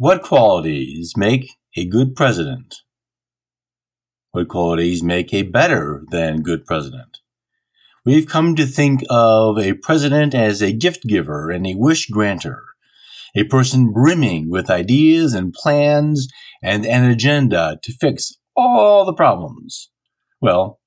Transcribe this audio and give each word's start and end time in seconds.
What 0.00 0.22
qualities 0.22 1.14
make 1.16 1.56
a 1.76 1.84
good 1.84 2.14
president? 2.14 2.82
What 4.30 4.46
qualities 4.46 5.02
make 5.02 5.34
a 5.34 5.42
better 5.42 6.04
than 6.12 6.42
good 6.42 6.64
president? 6.66 7.18
We've 8.06 8.28
come 8.28 8.54
to 8.54 8.64
think 8.64 9.02
of 9.10 9.58
a 9.58 9.72
president 9.72 10.36
as 10.36 10.62
a 10.62 10.72
gift 10.72 11.02
giver 11.08 11.50
and 11.50 11.66
a 11.66 11.74
wish 11.74 12.06
granter, 12.06 12.62
a 13.34 13.42
person 13.42 13.92
brimming 13.92 14.48
with 14.48 14.70
ideas 14.70 15.34
and 15.34 15.52
plans 15.52 16.28
and 16.62 16.86
an 16.86 17.02
agenda 17.10 17.80
to 17.82 17.92
fix 17.92 18.34
all 18.54 19.04
the 19.04 19.12
problems. 19.12 19.90
Well, 20.40 20.78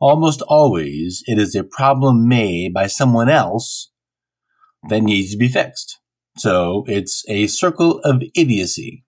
almost 0.00 0.40
always 0.42 1.24
it 1.26 1.36
is 1.36 1.56
a 1.56 1.64
problem 1.64 2.28
made 2.28 2.72
by 2.72 2.86
someone 2.86 3.28
else 3.28 3.90
that 4.88 5.00
needs 5.00 5.32
to 5.32 5.36
be 5.36 5.48
fixed. 5.48 5.98
So 6.36 6.84
it's 6.88 7.24
a 7.28 7.46
circle 7.46 7.98
of 8.00 8.22
idiocy. 8.34 9.04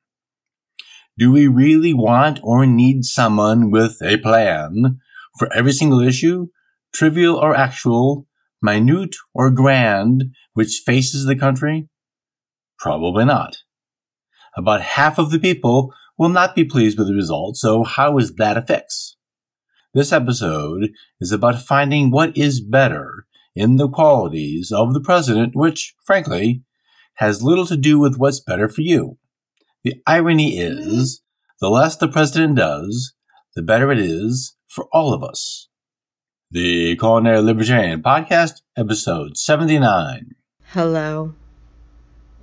Do 1.16 1.33
we 1.33 1.47
really 1.47 1.95
want 1.95 2.41
or 2.42 2.66
need 2.66 3.05
someone 3.05 3.70
with 3.70 4.02
a 4.02 4.19
plan 4.19 5.00
for 5.38 5.52
every 5.52 5.73
single 5.73 6.00
issue, 6.00 6.48
trivial 6.92 7.37
or 7.37 7.56
actual, 7.56 8.27
minute 8.60 9.16
or 9.33 9.50
grand, 9.50 10.34
which 10.55 10.83
faces 10.84 11.24
the 11.24 11.37
country? 11.37 11.88
Probably 12.78 13.25
not. 13.25 13.59
About 14.56 14.83
half 14.83 15.19
of 15.19 15.30
the 15.30 15.38
people 15.38 15.92
will 16.19 16.28
not 16.28 16.55
be 16.55 16.64
pleased 16.64 16.98
with 16.98 17.09
the 17.09 17.14
result, 17.14 17.56
so 17.56 17.84
how 17.84 18.19
is 18.19 18.34
that 18.34 18.56
a 18.56 18.62
fix? 18.62 19.16
This 19.95 20.12
episode 20.12 20.91
is 21.20 21.33
about 21.33 21.62
finding 21.62 22.11
what 22.11 22.36
is 22.36 22.61
better 22.61 23.27
in 23.55 23.77
the 23.77 23.88
qualities 23.88 24.72
of 24.72 24.92
the 24.92 25.00
president, 25.00 25.55
which, 25.55 25.95
frankly, 26.05 26.62
has 27.14 27.42
little 27.42 27.66
to 27.66 27.77
do 27.77 27.98
with 27.98 28.16
what's 28.16 28.41
better 28.41 28.68
for 28.68 28.80
you. 28.80 29.18
The 29.82 30.02
irony 30.06 30.59
is, 30.59 31.22
the 31.60 31.68
less 31.68 31.96
the 31.96 32.09
president 32.09 32.56
does, 32.56 33.14
the 33.55 33.62
better 33.62 33.92
it 33.92 33.98
is 33.98 34.56
for 34.69 34.86
all 34.92 35.12
of 35.12 35.22
us. 35.22 35.69
The 36.50 36.97
Culinary 36.97 37.41
Libertarian 37.41 38.02
Podcast, 38.02 38.62
episode 38.77 39.36
79. 39.36 40.34
Hello. 40.66 41.34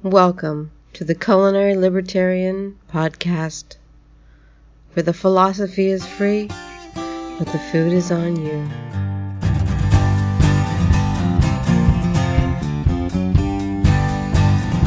Welcome 0.03 0.71
to 0.93 1.03
the 1.03 1.15
Culinary 1.15 1.75
Libertarian 1.75 2.77
Podcast, 2.91 3.77
where 4.93 5.03
the 5.03 5.13
philosophy 5.13 5.87
is 5.87 6.05
free 6.05 6.49
but 7.43 7.51
the 7.53 7.59
food 7.71 7.91
is 7.91 8.11
on 8.11 8.35
you. 8.35 9.10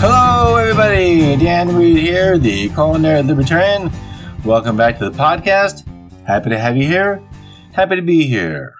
Hello, 0.07 0.57
everybody. 0.57 1.35
Dan 1.43 1.75
Reed 1.75 1.97
here, 1.97 2.37
the 2.37 2.69
Culinary 2.69 3.23
Libertarian. 3.23 3.91
Welcome 4.45 4.77
back 4.77 4.99
to 4.99 5.09
the 5.09 5.17
podcast. 5.17 5.89
Happy 6.27 6.51
to 6.51 6.59
have 6.59 6.77
you 6.77 6.87
here. 6.87 7.23
Happy 7.73 7.97
to 7.97 8.03
be 8.03 8.27
here. 8.27 8.75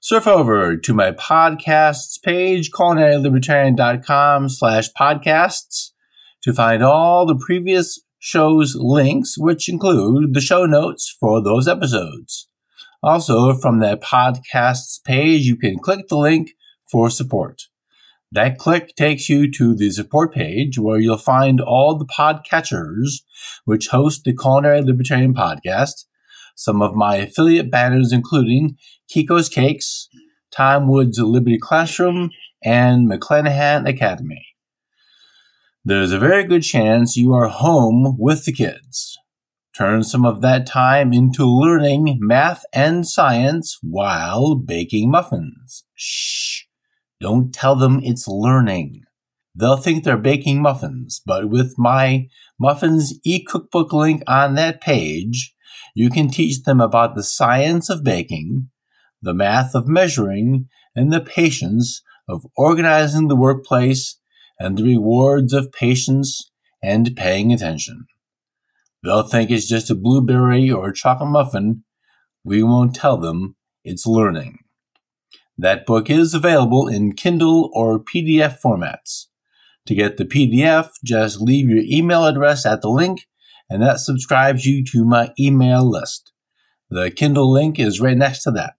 Surf 0.00 0.28
over 0.28 0.76
to 0.76 0.94
my 0.94 1.10
podcasts 1.10 2.22
page, 2.22 2.70
culinarylibertarian.com 2.70 4.48
slash 4.48 4.90
podcasts, 4.92 5.90
to 6.44 6.52
find 6.52 6.84
all 6.84 7.26
the 7.26 7.34
previous 7.34 7.98
shows 8.20 8.76
links, 8.76 9.36
which 9.36 9.68
include 9.68 10.34
the 10.34 10.40
show 10.40 10.66
notes 10.66 11.12
for 11.18 11.42
those 11.42 11.66
episodes. 11.66 12.46
Also, 13.02 13.54
from 13.54 13.80
that 13.80 14.00
podcast's 14.00 15.00
page, 15.00 15.46
you 15.46 15.56
can 15.56 15.80
click 15.80 16.06
the 16.06 16.16
link 16.16 16.52
for 16.88 17.10
support. 17.10 17.62
That 18.32 18.58
click 18.58 18.94
takes 18.94 19.28
you 19.28 19.50
to 19.52 19.74
the 19.74 19.90
support 19.90 20.32
page 20.32 20.78
where 20.78 21.00
you'll 21.00 21.16
find 21.16 21.60
all 21.60 21.96
the 21.96 22.06
podcatchers 22.06 23.22
which 23.64 23.88
host 23.88 24.22
the 24.22 24.36
Culinary 24.36 24.82
Libertarian 24.82 25.34
podcast, 25.34 26.04
some 26.54 26.80
of 26.80 26.94
my 26.94 27.16
affiliate 27.16 27.72
banners 27.72 28.12
including 28.12 28.76
Kiko's 29.08 29.48
Cakes, 29.48 30.08
Tom 30.52 30.86
Woods' 30.86 31.18
Liberty 31.18 31.58
Classroom, 31.58 32.30
and 32.62 33.10
McClanahan 33.10 33.88
Academy. 33.88 34.46
There's 35.84 36.12
a 36.12 36.18
very 36.18 36.44
good 36.44 36.62
chance 36.62 37.16
you 37.16 37.32
are 37.32 37.48
home 37.48 38.16
with 38.16 38.44
the 38.44 38.52
kids. 38.52 39.18
Turn 39.74 40.04
some 40.04 40.26
of 40.26 40.40
that 40.42 40.66
time 40.66 41.12
into 41.12 41.44
learning 41.44 42.18
math 42.20 42.64
and 42.72 43.08
science 43.08 43.78
while 43.82 44.54
baking 44.54 45.10
muffins. 45.10 45.84
Shh. 45.94 46.39
Don't 47.20 47.52
tell 47.52 47.76
them 47.76 48.00
it's 48.02 48.26
learning. 48.26 49.02
They'll 49.54 49.76
think 49.76 50.04
they're 50.04 50.16
baking 50.16 50.62
muffins, 50.62 51.20
but 51.24 51.50
with 51.50 51.74
my 51.76 52.28
muffins 52.58 53.18
e-cookbook 53.24 53.92
link 53.92 54.22
on 54.26 54.54
that 54.54 54.80
page, 54.80 55.54
you 55.94 56.08
can 56.08 56.30
teach 56.30 56.62
them 56.62 56.80
about 56.80 57.14
the 57.14 57.22
science 57.22 57.90
of 57.90 58.04
baking, 58.04 58.70
the 59.20 59.34
math 59.34 59.74
of 59.74 59.88
measuring, 59.88 60.68
and 60.94 61.12
the 61.12 61.20
patience 61.20 62.02
of 62.28 62.46
organizing 62.56 63.28
the 63.28 63.36
workplace 63.36 64.18
and 64.58 64.78
the 64.78 64.84
rewards 64.84 65.52
of 65.52 65.72
patience 65.72 66.50
and 66.82 67.16
paying 67.16 67.52
attention. 67.52 68.06
They'll 69.02 69.22
think 69.22 69.50
it's 69.50 69.68
just 69.68 69.90
a 69.90 69.94
blueberry 69.94 70.70
or 70.70 70.88
a 70.88 70.94
chocolate 70.94 71.30
muffin. 71.30 71.84
We 72.44 72.62
won't 72.62 72.94
tell 72.94 73.16
them 73.16 73.56
it's 73.84 74.06
learning. 74.06 74.58
That 75.60 75.84
book 75.84 76.08
is 76.08 76.32
available 76.32 76.88
in 76.88 77.12
Kindle 77.12 77.70
or 77.74 78.02
PDF 78.02 78.58
formats. 78.64 79.26
To 79.84 79.94
get 79.94 80.16
the 80.16 80.24
PDF, 80.24 80.88
just 81.04 81.38
leave 81.38 81.68
your 81.68 81.82
email 81.84 82.24
address 82.24 82.64
at 82.64 82.80
the 82.80 82.88
link, 82.88 83.26
and 83.68 83.82
that 83.82 84.00
subscribes 84.00 84.64
you 84.64 84.82
to 84.86 85.04
my 85.04 85.34
email 85.38 85.84
list. 85.84 86.32
The 86.88 87.10
Kindle 87.10 87.52
link 87.52 87.78
is 87.78 88.00
right 88.00 88.16
next 88.16 88.42
to 88.44 88.50
that. 88.52 88.72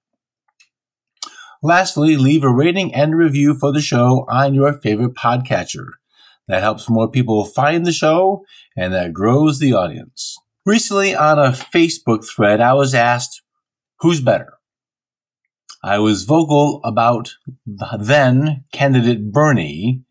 Lastly, 1.61 2.17
leave 2.17 2.43
a 2.43 2.49
rating 2.49 2.95
and 2.95 3.15
review 3.15 3.53
for 3.53 3.71
the 3.71 3.79
show 3.79 4.25
on 4.27 4.55
your 4.55 4.73
favorite 4.73 5.13
podcatcher. 5.13 5.85
That 6.47 6.63
helps 6.63 6.89
more 6.89 7.07
people 7.07 7.45
find 7.45 7.85
the 7.85 7.91
show 7.91 8.43
and 8.75 8.91
that 8.91 9.13
grows 9.13 9.59
the 9.59 9.73
audience. 9.73 10.35
Recently 10.65 11.13
on 11.13 11.37
a 11.37 11.51
Facebook 11.51 12.27
thread, 12.27 12.59
I 12.59 12.73
was 12.73 12.95
asked, 12.95 13.43
who's 13.99 14.19
better? 14.19 14.53
I 15.83 15.97
was 15.97 16.23
vocal 16.23 16.79
about 16.83 17.31
then 17.65 18.65
candidate 18.71 19.31
Bernie 19.31 20.03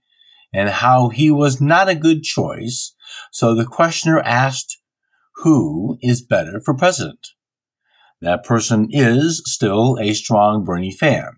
and 0.53 0.69
how 0.69 1.10
he 1.10 1.31
was 1.31 1.60
not 1.60 1.88
a 1.88 1.94
good 1.94 2.22
choice. 2.22 2.94
So 3.31 3.54
the 3.54 3.64
questioner 3.64 4.19
asked, 4.20 4.78
who 5.36 5.97
is 6.03 6.22
better 6.22 6.60
for 6.64 6.75
president? 6.75 7.28
That 8.20 8.44
person 8.44 8.88
is 8.91 9.42
still 9.47 9.97
a 10.00 10.12
strong 10.12 10.64
Bernie 10.64 10.92
fan. 10.92 11.36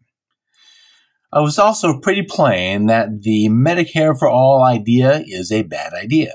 I 1.32 1.40
was 1.40 1.58
also 1.58 2.00
pretty 2.00 2.22
plain 2.22 2.86
that 2.86 3.22
the 3.22 3.48
Medicare 3.48 4.18
for 4.18 4.28
all 4.28 4.62
idea 4.62 5.22
is 5.26 5.52
a 5.52 5.62
bad 5.62 5.92
idea. 5.94 6.34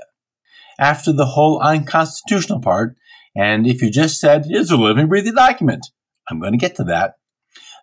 After 0.78 1.12
the 1.12 1.26
whole 1.26 1.60
unconstitutional 1.60 2.60
part, 2.60 2.96
and 3.36 3.66
if 3.66 3.82
you 3.82 3.90
just 3.90 4.20
said 4.20 4.46
it's 4.48 4.70
a 4.70 4.76
living, 4.76 5.08
breathing 5.08 5.34
document, 5.34 5.86
I'm 6.30 6.40
going 6.40 6.52
to 6.52 6.58
get 6.58 6.76
to 6.76 6.84
that. 6.84 7.14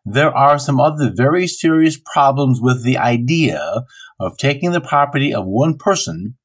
There 0.05 0.35
are 0.35 0.59
some 0.59 0.79
other 0.79 1.11
very 1.13 1.47
serious 1.47 1.97
problems 1.97 2.61
with 2.61 2.83
the 2.83 2.97
idea 2.97 3.85
of 4.19 4.37
taking 4.37 4.71
the 4.71 4.81
property 4.81 5.33
of 5.33 5.45
one 5.45 5.77
person 5.77 6.37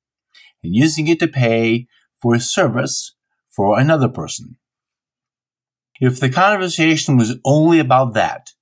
and 0.62 0.74
using 0.74 1.08
it 1.08 1.18
to 1.20 1.28
pay 1.28 1.86
for 2.22 2.34
a 2.34 2.40
service 2.40 3.14
for 3.50 3.78
another 3.78 4.08
person. 4.08 4.56
If 6.00 6.18
the 6.18 6.30
conversation 6.30 7.18
was 7.18 7.36
only 7.44 7.78
about 7.78 8.14
that, 8.14 8.52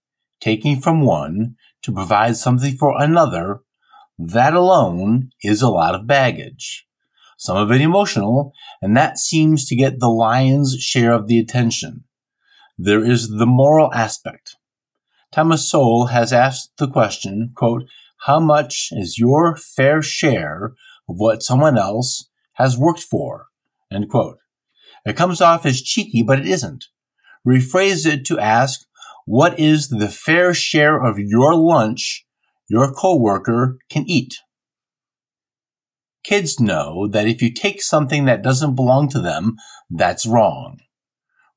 taking 0.41 0.81
from 0.81 1.03
one 1.03 1.55
to 1.83 1.93
provide 1.93 2.37
something 2.37 2.77
for 2.77 3.01
another, 3.01 3.61
that 4.19 4.55
alone 4.55 5.31
is 5.45 5.63
a 5.63 5.69
lot 5.69 5.95
of 5.95 6.09
baggage. 6.09 6.87
Some 7.37 7.57
of 7.57 7.71
it 7.71 7.81
emotional, 7.81 8.53
and 8.83 8.97
that 8.97 9.17
seems 9.17 9.65
to 9.67 9.77
get 9.77 10.01
the 10.01 10.09
lion's 10.09 10.77
share 10.81 11.13
of 11.13 11.29
the 11.29 11.39
attention. 11.39 12.03
There 12.77 13.05
is 13.05 13.29
the 13.29 13.47
moral 13.47 13.95
aspect. 13.95 14.57
Thomas 15.33 15.69
Sowell 15.69 16.07
has 16.07 16.33
asked 16.33 16.73
the 16.79 16.89
question, 16.89 17.53
quote, 17.55 17.85
how 18.27 18.41
much 18.41 18.89
is 18.93 19.19
your 19.19 19.57
fair 19.57 20.03
share 20.03 20.73
of 21.09 21.17
what 21.19 21.43
someone 21.43 21.79
else 21.79 22.29
has 22.55 22.79
worked 22.79 23.03
for? 23.03 23.47
End 23.93 24.09
quote. 24.11 24.39
It 25.05 25.17
comes 25.17 25.41
off 25.41 25.65
as 25.65 25.83
cheeky, 25.83 26.23
but 26.23 26.39
it 26.39 26.47
isn't. 26.47 26.87
Rephrase 27.47 28.07
it 28.07 28.25
to 28.27 28.39
ask, 28.39 28.81
what 29.27 29.59
is 29.59 29.89
the 29.89 30.09
fair 30.09 30.55
share 30.55 31.03
of 31.03 31.19
your 31.19 31.55
lunch 31.55 32.27
your 32.69 32.93
coworker 32.93 33.79
can 33.91 34.05
eat? 34.09 34.35
Kids 36.25 36.59
know 36.59 37.07
that 37.09 37.27
if 37.27 37.41
you 37.41 37.53
take 37.53 37.81
something 37.81 38.25
that 38.25 38.43
doesn't 38.43 38.75
belong 38.75 39.09
to 39.09 39.21
them, 39.21 39.57
that's 39.89 40.27
wrong. 40.27 40.79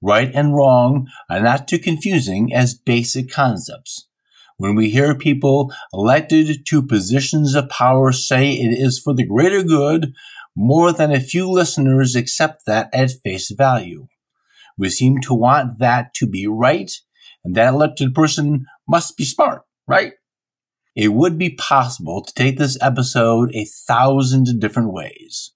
Right 0.02 0.32
and 0.34 0.56
wrong 0.56 1.08
are 1.30 1.42
not 1.42 1.68
too 1.68 1.78
confusing 1.78 2.54
as 2.54 2.74
basic 2.74 3.30
concepts. 3.32 4.08
When 4.58 4.76
we 4.76 4.90
hear 4.90 5.16
people 5.16 5.74
elected 5.94 6.66
to 6.68 6.82
positions 6.82 7.56
of 7.56 7.70
power 7.70 8.12
say 8.12 8.52
it 8.52 8.78
is 8.78 9.00
for 9.00 9.14
the 9.14 9.26
greater 9.26 9.64
good, 9.64 10.14
more 10.56 10.92
than 10.92 11.12
a 11.12 11.20
few 11.20 11.50
listeners 11.50 12.16
accept 12.16 12.66
that 12.66 12.90
at 12.94 13.12
face 13.24 13.52
value. 13.52 14.08
We 14.78 14.90
seem 14.90 15.20
to 15.22 15.34
want 15.34 15.80
that 15.80 16.14
to 16.16 16.28
be 16.28 16.48
right, 16.48 16.92
and 17.44 17.56
that 17.56 17.74
elected 17.74 18.14
person 18.14 18.66
must 18.88 19.18
be 19.18 19.26
smart, 19.26 19.64
right? 19.88 20.14
It 20.96 21.10
would 21.10 21.38
be 21.38 21.56
possible 21.56 22.22
to 22.24 22.34
take 22.34 22.58
this 22.58 22.78
episode 22.82 23.52
a 23.56 23.66
thousand 23.66 24.60
different 24.60 24.92
ways. 24.92 25.54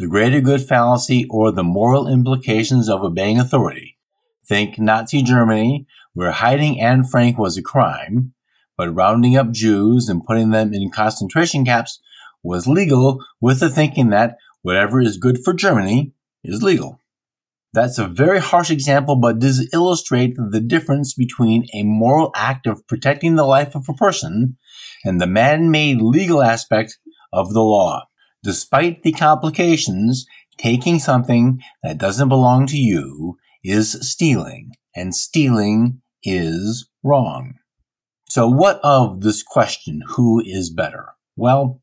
The 0.00 0.06
greater 0.06 0.40
good 0.40 0.62
fallacy 0.62 1.26
or 1.28 1.50
the 1.50 1.64
moral 1.64 2.06
implications 2.06 2.88
of 2.88 3.02
obeying 3.02 3.40
authority. 3.40 3.98
Think 4.46 4.78
Nazi 4.78 5.22
Germany, 5.22 5.88
where 6.14 6.30
hiding 6.30 6.80
Anne 6.80 7.02
Frank 7.02 7.36
was 7.36 7.56
a 7.56 7.62
crime, 7.62 8.32
but 8.76 8.94
rounding 8.94 9.36
up 9.36 9.50
Jews 9.50 10.08
and 10.08 10.24
putting 10.24 10.50
them 10.50 10.72
in 10.72 10.92
concentration 10.92 11.64
camps 11.64 12.00
was 12.44 12.68
legal 12.68 13.24
with 13.40 13.58
the 13.58 13.68
thinking 13.68 14.10
that 14.10 14.36
whatever 14.62 15.00
is 15.00 15.16
good 15.16 15.42
for 15.42 15.52
Germany 15.52 16.12
is 16.44 16.62
legal. 16.62 17.00
That's 17.72 17.98
a 17.98 18.06
very 18.06 18.38
harsh 18.38 18.70
example, 18.70 19.16
but 19.16 19.40
does 19.40 19.68
illustrate 19.72 20.36
the 20.36 20.60
difference 20.60 21.12
between 21.12 21.66
a 21.74 21.82
moral 21.82 22.30
act 22.36 22.68
of 22.68 22.86
protecting 22.86 23.34
the 23.34 23.44
life 23.44 23.74
of 23.74 23.88
a 23.88 23.94
person 23.94 24.58
and 25.04 25.20
the 25.20 25.26
man-made 25.26 26.00
legal 26.00 26.40
aspect 26.40 26.98
of 27.32 27.52
the 27.52 27.62
law. 27.62 28.07
Despite 28.42 29.02
the 29.02 29.12
complications, 29.12 30.26
taking 30.56 30.98
something 30.98 31.60
that 31.82 31.98
doesn't 31.98 32.28
belong 32.28 32.66
to 32.68 32.76
you 32.76 33.36
is 33.64 33.92
stealing, 34.08 34.72
and 34.94 35.14
stealing 35.14 36.00
is 36.22 36.88
wrong. 37.02 37.54
So 38.28 38.46
what 38.48 38.78
of 38.82 39.22
this 39.22 39.42
question, 39.42 40.02
who 40.08 40.40
is 40.44 40.70
better? 40.70 41.14
Well, 41.36 41.82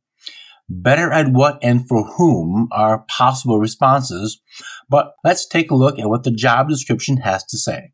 better 0.70 1.12
at 1.12 1.30
what 1.30 1.60
and 1.62 1.88
for 1.88 2.04
whom 2.04 2.68
are 2.72 3.06
possible 3.08 3.60
responses, 3.60 4.42
but 4.90 5.14
let's 5.24 5.48
take 5.48 5.72
a 5.72 5.76
look 5.76 6.00
at 6.00 6.10
what 6.10 6.24
the 6.24 6.32
job 6.32 6.70
description 6.70 7.18
has 7.18 7.44
to 7.46 7.58
say. 7.58 7.92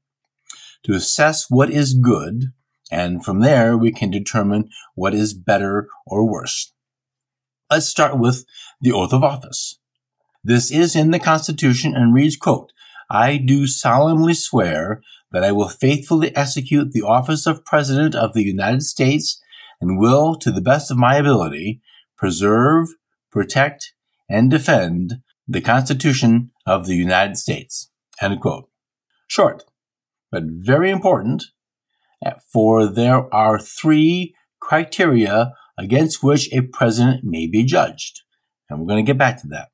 To 0.84 0.94
assess 0.94 1.50
what 1.50 1.70
is 1.70 1.94
good, 1.94 2.54
and 2.92 3.24
from 3.24 3.40
there 3.40 3.78
we 3.78 3.92
can 3.92 4.12
determine 4.12 4.70
what 4.96 5.14
is 5.14 5.34
better 5.34 5.88
or 6.06 6.30
worse. 6.30 6.74
Let's 7.72 7.88
start 7.88 8.20
with 8.20 8.44
the 8.82 8.92
oath 8.92 9.14
of 9.14 9.24
office. 9.24 9.80
This 10.44 10.72
is 10.72 10.94
in 10.94 11.12
the 11.12 11.20
Constitution 11.20 11.96
and 11.96 12.14
reads, 12.14 12.36
quote, 12.36 12.74
I 13.10 13.38
do 13.38 13.66
solemnly 13.66 14.34
swear 14.34 15.02
that 15.32 15.46
I 15.46 15.54
will 15.54 15.70
faithfully 15.70 16.36
execute 16.36 16.92
the 16.92 17.04
office 17.04 17.48
of 17.48 17.64
President 17.64 18.14
of 18.14 18.34
the 18.34 18.44
United 18.44 18.84
States 18.84 19.42
and 19.80 19.98
will, 19.98 20.36
to 20.36 20.52
the 20.52 20.60
best 20.60 20.92
of 20.92 20.98
my 20.98 21.16
ability, 21.16 21.80
preserve, 22.18 22.90
protect, 23.32 23.94
and 24.30 24.52
defend 24.52 25.22
the 25.48 25.62
Constitution 25.62 26.52
of 26.66 26.88
the 26.88 26.96
United 26.96 27.38
States. 27.38 27.90
End 28.20 28.42
quote. 28.42 28.70
Short, 29.28 29.64
but 30.30 30.44
very 30.46 30.92
important, 30.92 31.46
for 32.52 32.86
there 32.86 33.34
are 33.34 33.58
three 33.58 34.36
criteria 34.60 35.54
against 35.82 36.24
which 36.24 36.52
a 36.54 36.62
president 36.62 37.24
may 37.24 37.48
be 37.48 37.64
judged. 37.64 38.22
And 38.70 38.80
we're 38.80 38.88
going 38.88 39.06
to 39.06 39.10
get 39.10 39.18
back 39.18 39.42
to 39.42 39.48
that. 39.48 39.70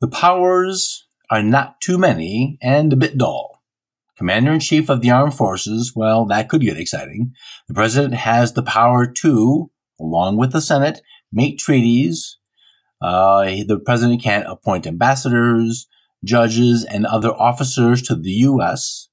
The 0.00 0.08
powers 0.08 1.06
are 1.30 1.42
not 1.42 1.80
too 1.80 1.98
many 1.98 2.58
and 2.62 2.92
a 2.92 2.96
bit 2.96 3.18
dull. 3.18 3.62
Commander 4.16 4.52
in 4.52 4.60
Chief 4.60 4.88
of 4.90 5.00
the 5.00 5.10
Armed 5.10 5.34
Forces, 5.34 5.92
well, 5.96 6.26
that 6.26 6.48
could 6.48 6.60
get 6.60 6.76
exciting. 6.76 7.32
The 7.68 7.74
President 7.74 8.14
has 8.14 8.52
the 8.52 8.62
power 8.62 9.06
to, 9.06 9.70
along 9.98 10.36
with 10.36 10.52
the 10.52 10.60
Senate, 10.60 11.00
make 11.32 11.58
treaties. 11.58 12.38
Uh, 13.00 13.44
the 13.66 13.80
President 13.82 14.22
can 14.22 14.42
appoint 14.42 14.86
ambassadors, 14.86 15.86
judges, 16.22 16.84
and 16.84 17.06
other 17.06 17.30
officers 17.30 18.02
to 18.02 18.14
the 18.14 18.30
U.S. 18.30 19.08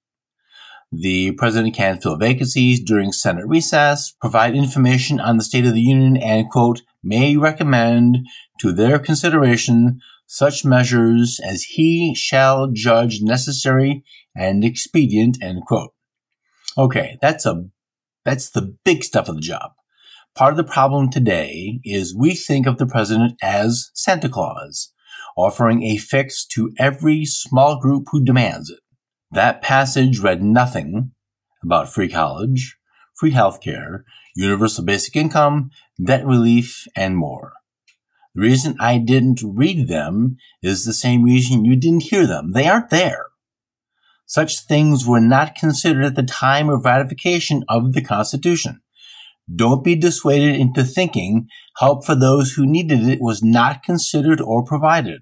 The 0.91 1.31
President 1.33 1.75
can 1.75 1.99
fill 1.99 2.15
vacancies 2.15 2.81
during 2.81 3.11
Senate 3.11 3.45
recess, 3.45 4.13
provide 4.21 4.55
information 4.55 5.19
on 5.19 5.37
the 5.37 5.43
State 5.43 5.65
of 5.65 5.73
the 5.73 5.81
Union, 5.81 6.15
and, 6.15 6.49
quote, 6.49 6.81
may 7.03 7.35
recommend 7.35 8.19
to 8.61 8.71
their 8.71 8.97
consideration 8.97 9.99
such 10.27 10.63
measures 10.63 11.41
as 11.45 11.63
he 11.63 12.15
shall 12.15 12.67
judge 12.71 13.21
necessary 13.21 14.03
and 14.35 14.63
expedient, 14.63 15.37
end 15.41 15.65
quote. 15.65 15.93
Okay, 16.77 17.17
that's 17.21 17.45
a, 17.45 17.65
that's 18.23 18.49
the 18.49 18.77
big 18.85 19.03
stuff 19.03 19.27
of 19.27 19.35
the 19.35 19.41
job. 19.41 19.71
Part 20.35 20.53
of 20.53 20.57
the 20.57 20.63
problem 20.63 21.09
today 21.09 21.79
is 21.83 22.15
we 22.15 22.33
think 22.33 22.65
of 22.65 22.77
the 22.77 22.85
president 22.85 23.33
as 23.41 23.89
Santa 23.93 24.29
Claus, 24.29 24.93
offering 25.35 25.83
a 25.83 25.97
fix 25.97 26.45
to 26.47 26.71
every 26.77 27.25
small 27.25 27.79
group 27.79 28.05
who 28.11 28.23
demands 28.23 28.69
it. 28.69 28.79
That 29.31 29.61
passage 29.61 30.19
read 30.19 30.41
nothing 30.41 31.11
about 31.63 31.91
free 31.93 32.09
college, 32.09 32.77
free 33.15 33.31
healthcare, 33.31 34.03
universal 34.35 34.85
basic 34.85 35.15
income, 35.15 35.71
debt 36.03 36.25
relief, 36.25 36.87
and 36.95 37.17
more. 37.17 37.53
The 38.35 38.41
reason 38.41 38.75
I 38.79 38.99
didn't 38.99 39.41
read 39.43 39.87
them 39.87 40.37
is 40.61 40.85
the 40.85 40.93
same 40.93 41.23
reason 41.23 41.65
you 41.65 41.75
didn't 41.75 42.03
hear 42.03 42.27
them. 42.27 42.51
They 42.53 42.67
aren't 42.67 42.89
there. 42.89 43.25
Such 44.25 44.59
things 44.59 45.07
were 45.07 45.21
not 45.21 45.55
considered 45.55 46.03
at 46.03 46.15
the 46.15 46.23
time 46.23 46.69
of 46.69 46.85
ratification 46.85 47.63
of 47.67 47.93
the 47.93 48.01
Constitution. 48.01 48.81
Don't 49.53 49.83
be 49.83 49.95
dissuaded 49.95 50.55
into 50.55 50.83
thinking 50.83 51.47
help 51.77 52.05
for 52.05 52.15
those 52.15 52.53
who 52.53 52.65
needed 52.65 53.07
it 53.07 53.21
was 53.21 53.41
not 53.41 53.83
considered 53.83 54.41
or 54.41 54.63
provided. 54.63 55.21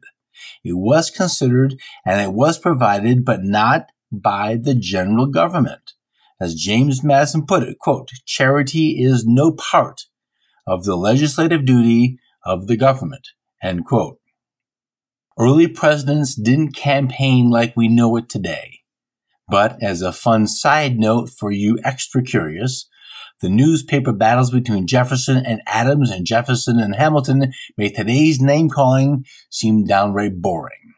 It 0.64 0.74
was 0.74 1.10
considered 1.10 1.76
and 2.06 2.20
it 2.20 2.34
was 2.34 2.58
provided, 2.58 3.24
but 3.24 3.44
not 3.44 3.92
by 4.22 4.56
the 4.56 4.74
general 4.74 5.28
government. 5.28 5.94
As 6.40 6.56
James 6.56 7.04
Madison 7.04 7.46
put 7.46 7.64
it, 7.64 7.80
quote, 7.80 8.10
charity 8.26 9.02
is 9.02 9.26
no 9.26 9.52
part 9.52 10.04
of 10.68 10.84
the 10.84 10.96
legislative 10.96 11.66
duty 11.66 12.20
of 12.44 12.68
the 12.68 12.76
government. 12.76 13.30
End 13.64 13.86
quote. 13.86 14.20
Early 15.40 15.68
presidents 15.68 16.36
didn't 16.36 16.76
campaign 16.76 17.50
like 17.50 17.76
we 17.76 17.88
know 17.88 18.16
it 18.16 18.30
today. 18.30 18.80
But 19.48 19.82
as 19.82 20.02
a 20.02 20.12
fun 20.12 20.48
side 20.48 20.98
note 20.98 21.30
for 21.30 21.52
you 21.52 21.78
extra 21.84 22.24
curious, 22.24 22.88
the 23.42 23.50
newspaper 23.50 24.14
battles 24.14 24.50
between 24.50 24.88
Jefferson 24.88 25.46
and 25.46 25.62
Adams 25.68 26.10
and 26.10 26.26
Jefferson 26.26 26.80
and 26.80 26.96
Hamilton 26.96 27.54
made 27.78 27.96
today's 27.96 28.42
name 28.42 28.70
calling 28.70 29.26
seem 29.50 29.84
downright 29.84 30.42
boring. 30.42 30.94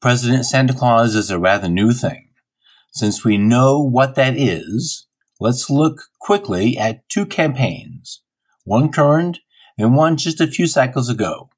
President 0.00 0.44
Santa 0.44 0.74
Claus 0.74 1.14
is 1.14 1.30
a 1.30 1.38
rather 1.38 1.68
new 1.68 1.92
thing. 1.92 2.28
Since 2.92 3.24
we 3.24 3.38
know 3.38 3.80
what 3.80 4.16
that 4.16 4.36
is, 4.36 5.06
let's 5.40 5.70
look 5.70 6.02
quickly 6.20 6.76
at 6.76 7.08
two 7.08 7.24
campaigns, 7.24 8.20
one 8.64 8.92
current 8.92 9.38
and 9.78 9.96
one 9.96 10.18
just 10.18 10.42
a 10.42 10.46
few 10.46 10.66
cycles 10.66 11.08
ago, 11.08 11.48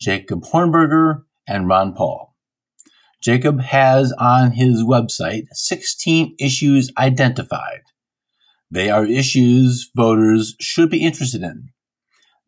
Jacob 0.00 0.44
Hornberger 0.44 1.24
and 1.46 1.68
Ron 1.68 1.92
Paul. 1.92 2.34
Jacob 3.20 3.60
has 3.60 4.12
on 4.18 4.52
his 4.52 4.82
website 4.82 5.48
16 5.52 6.34
issues 6.40 6.90
identified. 6.96 7.82
They 8.70 8.88
are 8.88 9.04
issues 9.04 9.90
voters 9.94 10.56
should 10.58 10.88
be 10.88 11.04
interested 11.04 11.42
in. 11.42 11.68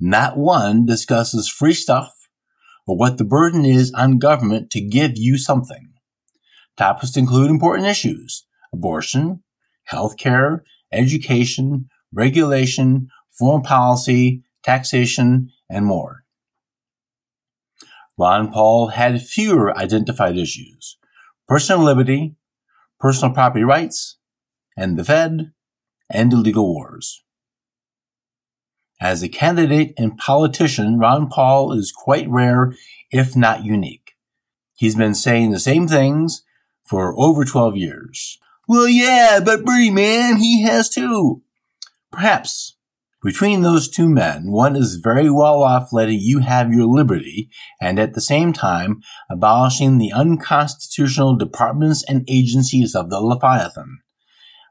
Not 0.00 0.38
one 0.38 0.86
discusses 0.86 1.50
free 1.50 1.74
stuff 1.74 2.14
or 2.86 2.96
what 2.96 3.18
the 3.18 3.24
burden 3.24 3.66
is 3.66 3.92
on 3.92 4.18
government 4.18 4.70
to 4.70 4.80
give 4.80 5.12
you 5.16 5.36
something. 5.36 5.89
Topics 6.76 7.16
include 7.16 7.50
important 7.50 7.86
issues 7.86 8.46
abortion, 8.72 9.42
healthcare, 9.90 10.60
education, 10.92 11.88
regulation, 12.12 13.08
foreign 13.30 13.62
policy, 13.62 14.42
taxation, 14.62 15.50
and 15.68 15.86
more. 15.86 16.24
Ron 18.18 18.52
Paul 18.52 18.88
had 18.88 19.22
fewer 19.22 19.76
identified 19.76 20.36
issues 20.36 20.98
personal 21.48 21.82
liberty, 21.82 22.36
personal 22.98 23.34
property 23.34 23.64
rights, 23.64 24.18
and 24.76 24.98
the 24.98 25.04
Fed, 25.04 25.52
and 26.08 26.32
illegal 26.32 26.72
wars. 26.72 27.24
As 29.00 29.22
a 29.22 29.28
candidate 29.28 29.94
and 29.96 30.18
politician, 30.18 30.98
Ron 30.98 31.28
Paul 31.28 31.72
is 31.72 31.90
quite 31.90 32.28
rare, 32.28 32.74
if 33.10 33.34
not 33.34 33.64
unique. 33.64 34.12
He's 34.74 34.94
been 34.94 35.14
saying 35.14 35.50
the 35.50 35.58
same 35.58 35.88
things 35.88 36.42
for 36.90 37.14
over 37.16 37.44
12 37.44 37.76
years. 37.76 38.38
Well, 38.66 38.88
yeah, 38.88 39.38
but 39.44 39.64
Bernie, 39.64 39.90
man, 39.90 40.38
he 40.38 40.64
has 40.64 40.90
too. 40.90 41.42
Perhaps 42.10 42.76
between 43.22 43.62
those 43.62 43.88
two 43.88 44.08
men, 44.08 44.50
one 44.50 44.74
is 44.74 44.96
very 44.96 45.30
well 45.30 45.62
off 45.62 45.92
letting 45.92 46.18
you 46.20 46.40
have 46.40 46.72
your 46.72 46.86
liberty 46.86 47.48
and 47.80 48.00
at 48.00 48.14
the 48.14 48.20
same 48.20 48.52
time 48.52 49.02
abolishing 49.30 49.98
the 49.98 50.12
unconstitutional 50.12 51.36
departments 51.36 52.02
and 52.08 52.24
agencies 52.28 52.96
of 52.96 53.08
the 53.08 53.20
Leviathan. 53.20 54.00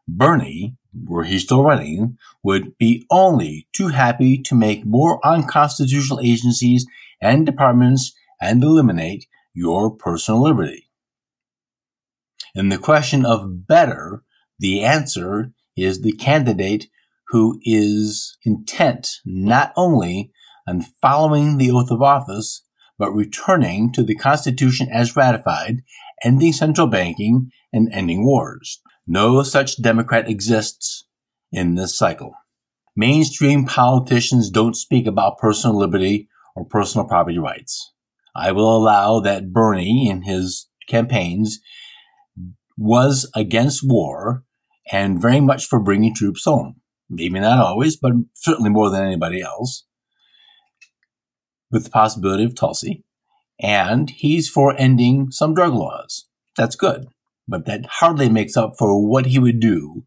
Bernie, 0.06 0.76
were 1.06 1.24
he 1.24 1.40
still 1.40 1.64
running, 1.64 2.18
would 2.44 2.78
be 2.78 3.06
only 3.10 3.68
too 3.72 3.90
happy 3.90 4.38
to 4.40 4.56
make 4.56 4.86
more 4.86 5.26
unconstitutional 5.26 6.20
agencies 6.20 6.86
and 7.22 7.46
departments 7.46 8.14
and 8.42 8.62
eliminate 8.62 9.28
your 9.54 9.90
personal 9.90 10.42
liberty. 10.42 10.88
In 12.60 12.68
the 12.68 12.78
question 12.78 13.25
of 13.25 13.68
better, 13.70 14.25
the 14.60 14.84
answer 14.84 15.54
is 15.78 16.01
the 16.01 16.12
candidate 16.12 16.88
who 17.30 17.58
is 17.63 18.38
intent 18.44 19.08
not 19.25 19.72
only 19.78 20.34
on 20.68 20.82
following 21.01 21.58
the 21.58 21.72
oath 21.72 21.89
of 21.89 22.01
office, 22.01 22.66
but 22.98 23.13
returning 23.13 23.94
to 23.94 24.04
the 24.04 24.13
Constitution 24.13 24.89
as 24.92 25.16
ratified, 25.16 25.84
ending 26.22 26.51
central 26.51 26.88
banking, 26.88 27.50
and 27.72 27.88
ending 27.94 28.25
wars. 28.25 28.82
No 29.08 29.42
such 29.42 29.82
Democrat 29.82 30.28
exists 30.28 31.08
in 31.54 31.75
this 31.75 31.98
cycle. 31.98 32.34
Mainstream 32.94 33.68
politicians 33.68 34.50
don't 34.50 34.75
speak 34.75 35.08
about 35.08 35.38
personal 35.38 35.78
liberty 35.78 36.28
or 36.58 36.66
personal 36.66 37.08
property 37.08 37.39
rights. 37.39 37.94
I 38.36 38.51
will 38.51 38.75
allow 38.75 39.22
that 39.22 39.54
Bernie 39.54 40.10
in 40.10 40.24
his 40.24 40.68
campaigns 40.89 41.62
was 42.80 43.30
against 43.36 43.82
war 43.84 44.44
and 44.90 45.22
very 45.22 45.42
much 45.42 45.66
for 45.66 45.80
bringing 45.80 46.16
troops 46.16 46.46
home. 46.46 46.78
Maybe 47.10 47.40
not 47.40 47.60
always, 47.60 47.98
but 47.98 48.14
certainly 48.34 48.70
more 48.70 48.90
than 48.90 49.04
anybody 49.04 49.42
else, 49.42 49.86
with 51.72 51.84
the 51.84 51.90
possibility 51.90 52.46
of 52.46 52.56
Tulsi. 52.56 53.04
And 53.60 54.10
he's 54.10 54.50
for 54.50 54.76
ending 54.78 55.30
some 55.32 55.54
drug 55.54 55.74
laws. 55.74 56.28
That's 56.56 56.76
good, 56.76 57.08
but 57.48 57.66
that 57.66 57.86
hardly 57.86 58.30
makes 58.30 58.56
up 58.56 58.76
for 58.78 59.06
what 59.06 59.28
he 59.28 59.40
would 59.40 59.60
do 59.60 60.06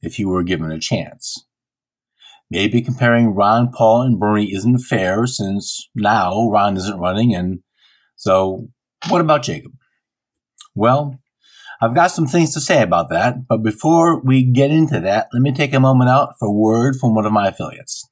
if 0.00 0.16
he 0.16 0.24
were 0.24 0.44
given 0.44 0.70
a 0.70 0.78
chance. 0.78 1.44
Maybe 2.50 2.82
comparing 2.82 3.34
Ron 3.34 3.72
Paul 3.72 4.02
and 4.02 4.20
Bernie 4.20 4.54
isn't 4.54 4.78
fair 4.80 5.26
since 5.26 5.88
now 5.94 6.48
Ron 6.50 6.76
isn't 6.76 7.00
running, 7.00 7.34
and 7.34 7.60
so 8.14 8.68
what 9.08 9.22
about 9.22 9.42
Jacob? 9.42 9.72
Well, 10.74 11.18
I've 11.82 11.96
got 11.96 12.12
some 12.12 12.28
things 12.28 12.54
to 12.54 12.60
say 12.60 12.80
about 12.80 13.10
that, 13.10 13.48
but 13.48 13.64
before 13.64 14.20
we 14.20 14.44
get 14.44 14.70
into 14.70 15.00
that, 15.00 15.26
let 15.32 15.42
me 15.42 15.50
take 15.50 15.74
a 15.74 15.80
moment 15.80 16.08
out 16.08 16.34
for 16.38 16.46
a 16.46 16.52
word 16.52 16.94
from 16.94 17.12
one 17.12 17.26
of 17.26 17.32
my 17.32 17.48
affiliates. 17.48 18.08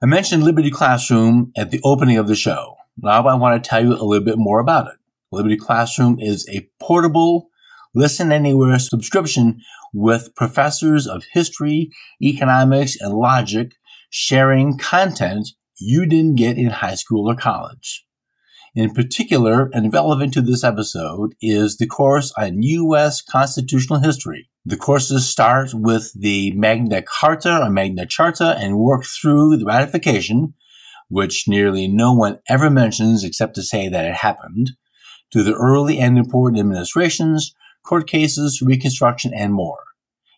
I 0.00 0.06
mentioned 0.06 0.44
Liberty 0.44 0.70
Classroom 0.70 1.50
at 1.56 1.72
the 1.72 1.80
opening 1.82 2.16
of 2.16 2.28
the 2.28 2.36
show. 2.36 2.76
Now 2.96 3.26
I 3.26 3.34
want 3.34 3.60
to 3.60 3.68
tell 3.68 3.84
you 3.84 3.92
a 3.92 4.04
little 4.04 4.24
bit 4.24 4.38
more 4.38 4.60
about 4.60 4.86
it. 4.86 4.94
Liberty 5.32 5.56
Classroom 5.56 6.20
is 6.20 6.48
a 6.48 6.70
portable, 6.78 7.48
listen 7.92 8.30
anywhere 8.30 8.78
subscription 8.78 9.60
with 9.92 10.32
professors 10.36 11.08
of 11.08 11.24
history, 11.32 11.90
economics, 12.22 12.96
and 13.00 13.14
logic 13.14 13.72
sharing 14.10 14.78
content 14.78 15.48
you 15.80 16.06
didn't 16.06 16.36
get 16.36 16.56
in 16.56 16.70
high 16.70 16.94
school 16.94 17.28
or 17.28 17.34
college. 17.34 18.04
In 18.78 18.94
particular, 18.94 19.68
and 19.72 19.92
relevant 19.92 20.32
to 20.34 20.40
this 20.40 20.62
episode, 20.62 21.34
is 21.42 21.78
the 21.78 21.86
course 21.88 22.32
on 22.38 22.62
U.S. 22.62 23.20
constitutional 23.20 23.98
history. 23.98 24.50
The 24.64 24.76
courses 24.76 25.28
start 25.28 25.70
with 25.74 26.12
the 26.14 26.52
Magna 26.52 27.02
Carta 27.02 27.60
or 27.60 27.70
Magna 27.70 28.06
Charta 28.06 28.56
and 28.56 28.78
work 28.78 29.04
through 29.04 29.56
the 29.56 29.64
ratification, 29.64 30.54
which 31.08 31.48
nearly 31.48 31.88
no 31.88 32.12
one 32.12 32.38
ever 32.48 32.70
mentions 32.70 33.24
except 33.24 33.56
to 33.56 33.64
say 33.64 33.88
that 33.88 34.04
it 34.04 34.14
happened, 34.14 34.70
to 35.32 35.42
the 35.42 35.54
early 35.54 35.98
and 35.98 36.16
important 36.16 36.60
administrations, 36.60 37.52
court 37.84 38.06
cases, 38.06 38.62
reconstruction, 38.64 39.34
and 39.34 39.54
more. 39.54 39.82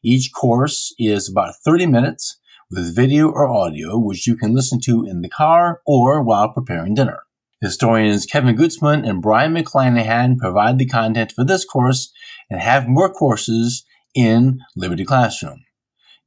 Each 0.02 0.32
course 0.32 0.94
is 0.98 1.28
about 1.28 1.56
30 1.62 1.84
minutes 1.88 2.40
with 2.70 2.96
video 2.96 3.28
or 3.28 3.46
audio, 3.46 3.98
which 3.98 4.26
you 4.26 4.34
can 4.34 4.54
listen 4.54 4.80
to 4.84 5.04
in 5.04 5.20
the 5.20 5.28
car 5.28 5.82
or 5.84 6.22
while 6.22 6.50
preparing 6.50 6.94
dinner. 6.94 7.24
Historians 7.60 8.24
Kevin 8.24 8.56
Gutzman 8.56 9.06
and 9.06 9.20
Brion 9.20 9.54
McClanahan 9.54 10.38
provide 10.38 10.78
the 10.78 10.86
content 10.86 11.30
for 11.32 11.44
this 11.44 11.64
course 11.64 12.10
and 12.48 12.60
have 12.60 12.88
more 12.88 13.12
courses 13.12 13.84
in 14.14 14.60
Liberty 14.74 15.04
Classroom. 15.04 15.64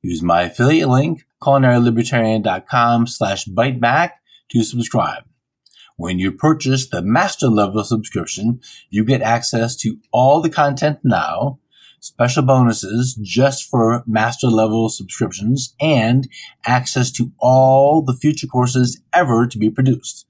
Use 0.03 0.21
my 0.21 0.43
affiliate 0.43 0.89
link, 0.89 1.25
culinarylibertarian.com 1.41 3.07
slash 3.07 3.45
biteback 3.45 4.11
to 4.51 4.63
subscribe. 4.63 5.23
When 5.95 6.19
you 6.19 6.31
purchase 6.31 6.87
the 6.87 7.01
master 7.01 7.47
level 7.47 7.83
subscription, 7.83 8.61
you 8.89 9.03
get 9.03 9.21
access 9.21 9.75
to 9.77 9.97
all 10.11 10.41
the 10.41 10.49
content 10.49 10.99
now, 11.03 11.59
special 11.99 12.43
bonuses 12.43 13.17
just 13.21 13.69
for 13.69 14.03
master 14.05 14.47
level 14.47 14.89
subscriptions, 14.89 15.73
and 15.79 16.27
access 16.65 17.11
to 17.13 17.31
all 17.39 18.03
the 18.03 18.13
future 18.13 18.47
courses 18.47 19.01
ever 19.13 19.47
to 19.47 19.57
be 19.57 19.69
produced. 19.69 20.27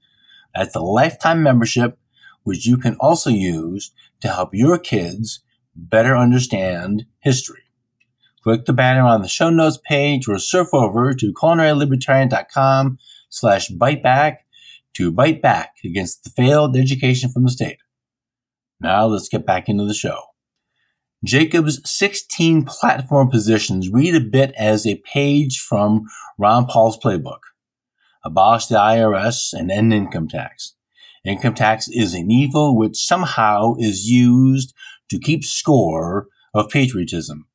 That's 0.54 0.76
a 0.76 0.80
lifetime 0.80 1.42
membership, 1.42 1.98
which 2.42 2.66
you 2.66 2.76
can 2.76 2.96
also 3.00 3.30
use 3.30 3.92
to 4.20 4.28
help 4.28 4.50
your 4.52 4.78
kids 4.78 5.40
better 5.74 6.16
understand 6.16 7.06
history. 7.20 7.62
Click 8.42 8.66
the 8.66 8.72
banner 8.72 9.02
on 9.02 9.22
the 9.22 9.28
show 9.28 9.50
notes 9.50 9.78
page 9.84 10.28
or 10.28 10.38
surf 10.38 10.68
over 10.72 11.14
to 11.14 11.32
culinarylibertarian.com 11.32 12.98
slash 13.30 13.70
biteback 13.70 14.36
to 14.94 15.10
bite 15.10 15.42
back 15.42 15.76
against 15.84 16.24
the 16.24 16.30
failed 16.30 16.76
education 16.76 17.30
from 17.30 17.44
the 17.44 17.50
state. 17.50 17.78
Now 18.80 19.06
let's 19.06 19.28
get 19.28 19.46
back 19.46 19.68
into 19.68 19.84
the 19.86 19.94
show. 19.94 20.20
Jacob's 21.24 21.80
16 21.90 22.64
platform 22.64 23.30
positions 23.30 23.88
read 23.88 24.14
a 24.14 24.20
bit 24.20 24.52
as 24.58 24.86
a 24.86 25.00
page 25.10 25.58
from 25.58 26.04
Ron 26.38 26.66
Paul's 26.66 26.98
playbook 26.98 27.40
abolish 28.24 28.66
the 28.66 28.76
IRS, 28.76 29.52
and 29.52 29.70
end 29.70 29.92
income 29.92 30.28
tax. 30.28 30.74
Income 31.24 31.54
tax 31.54 31.88
is 31.88 32.14
an 32.14 32.30
evil 32.30 32.76
which 32.76 32.96
somehow 32.96 33.74
is 33.78 34.06
used 34.06 34.74
to 35.10 35.18
keep 35.18 35.44
score 35.44 36.28
of 36.54 36.68
patriotism. 36.68 37.46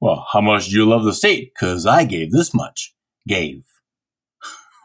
Well, 0.00 0.26
how 0.32 0.40
much 0.40 0.66
do 0.66 0.76
you 0.76 0.86
love 0.86 1.04
the 1.04 1.12
state? 1.12 1.52
Cause 1.58 1.86
I 1.86 2.04
gave 2.04 2.32
this 2.32 2.54
much. 2.54 2.94
Gave. 3.28 3.64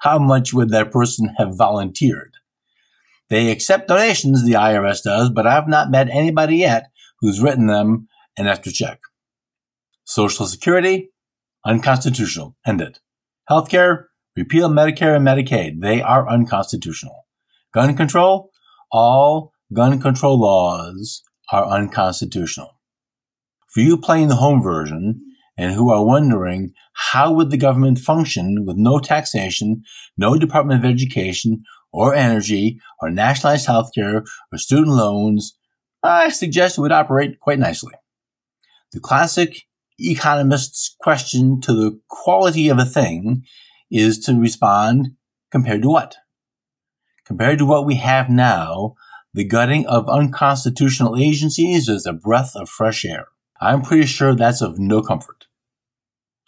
how 0.00 0.18
much 0.18 0.54
would 0.54 0.70
that 0.70 0.90
person 0.90 1.34
have 1.36 1.56
volunteered? 1.56 2.34
They 3.28 3.50
accept 3.50 3.88
donations, 3.88 4.44
the 4.44 4.54
IRS 4.54 5.02
does, 5.02 5.28
but 5.28 5.46
I've 5.46 5.68
not 5.68 5.90
met 5.90 6.08
anybody 6.08 6.56
yet 6.56 6.90
who's 7.20 7.42
written 7.42 7.66
them 7.66 8.08
an 8.38 8.46
extra 8.46 8.72
check. 8.72 9.00
Social 10.04 10.46
Security, 10.46 11.10
unconstitutional. 11.66 12.56
End 12.66 12.80
it. 12.80 13.00
Healthcare, 13.50 14.04
Repeal 14.38 14.68
Medicare 14.68 15.16
and 15.16 15.26
Medicaid. 15.26 15.80
They 15.80 16.00
are 16.00 16.30
unconstitutional. 16.30 17.26
Gun 17.74 17.96
control. 17.96 18.52
All 18.92 19.52
gun 19.72 20.00
control 20.00 20.38
laws 20.38 21.24
are 21.50 21.66
unconstitutional. 21.66 22.78
For 23.66 23.80
you 23.80 23.98
playing 23.98 24.28
the 24.28 24.36
home 24.36 24.62
version 24.62 25.20
and 25.56 25.72
who 25.72 25.90
are 25.90 26.04
wondering 26.04 26.72
how 26.94 27.32
would 27.32 27.50
the 27.50 27.56
government 27.56 27.98
function 27.98 28.64
with 28.64 28.76
no 28.76 29.00
taxation, 29.00 29.82
no 30.16 30.38
Department 30.38 30.84
of 30.84 30.88
Education 30.88 31.64
or 31.92 32.14
energy 32.14 32.78
or 33.02 33.10
nationalized 33.10 33.66
healthcare 33.66 34.24
or 34.52 34.58
student 34.58 34.96
loans, 34.96 35.58
I 36.00 36.28
suggest 36.28 36.78
it 36.78 36.82
would 36.82 36.92
operate 36.92 37.40
quite 37.40 37.58
nicely. 37.58 37.94
The 38.92 39.00
classic 39.00 39.62
economist's 39.98 40.94
question 41.00 41.60
to 41.62 41.72
the 41.72 42.00
quality 42.08 42.68
of 42.68 42.78
a 42.78 42.84
thing 42.84 43.42
is 43.90 44.18
to 44.20 44.34
respond 44.34 45.12
compared 45.50 45.82
to 45.82 45.88
what? 45.88 46.16
Compared 47.24 47.58
to 47.58 47.66
what 47.66 47.86
we 47.86 47.96
have 47.96 48.28
now, 48.28 48.94
the 49.34 49.44
gutting 49.44 49.86
of 49.86 50.08
unconstitutional 50.08 51.16
agencies 51.16 51.88
is 51.88 52.06
a 52.06 52.12
breath 52.12 52.52
of 52.56 52.68
fresh 52.68 53.04
air. 53.04 53.26
I'm 53.60 53.82
pretty 53.82 54.06
sure 54.06 54.34
that's 54.34 54.62
of 54.62 54.78
no 54.78 55.02
comfort. 55.02 55.46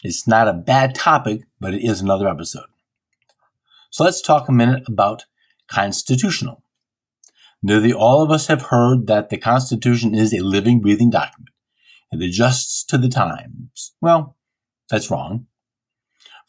It's 0.03 0.27
not 0.27 0.49
a 0.49 0.55
bad 0.55 0.95
topic, 0.95 1.43
but 1.61 1.75
it 1.75 1.83
is 1.83 2.01
another 2.01 2.29
episode. 2.29 2.67
So 3.91 4.05
let's 4.05 4.23
talk 4.23 4.49
a 4.49 4.53
minute 4.53 4.85
about 4.89 5.27
constitutional. 5.69 6.63
Nearly 7.63 7.93
all 7.93 8.23
of 8.23 8.31
us 8.31 8.47
have 8.47 8.63
heard 8.63 9.07
that 9.09 9.29
the 9.29 9.37
Constitution 9.37 10.15
is 10.15 10.33
a 10.33 10.43
living, 10.43 10.81
breathing 10.81 11.11
document. 11.11 11.51
It 12.11 12.23
adjusts 12.23 12.85
to 12.85 12.97
the 12.97 13.09
times. 13.09 13.93
Well, 14.01 14.37
that's 14.89 15.11
wrong. 15.11 15.47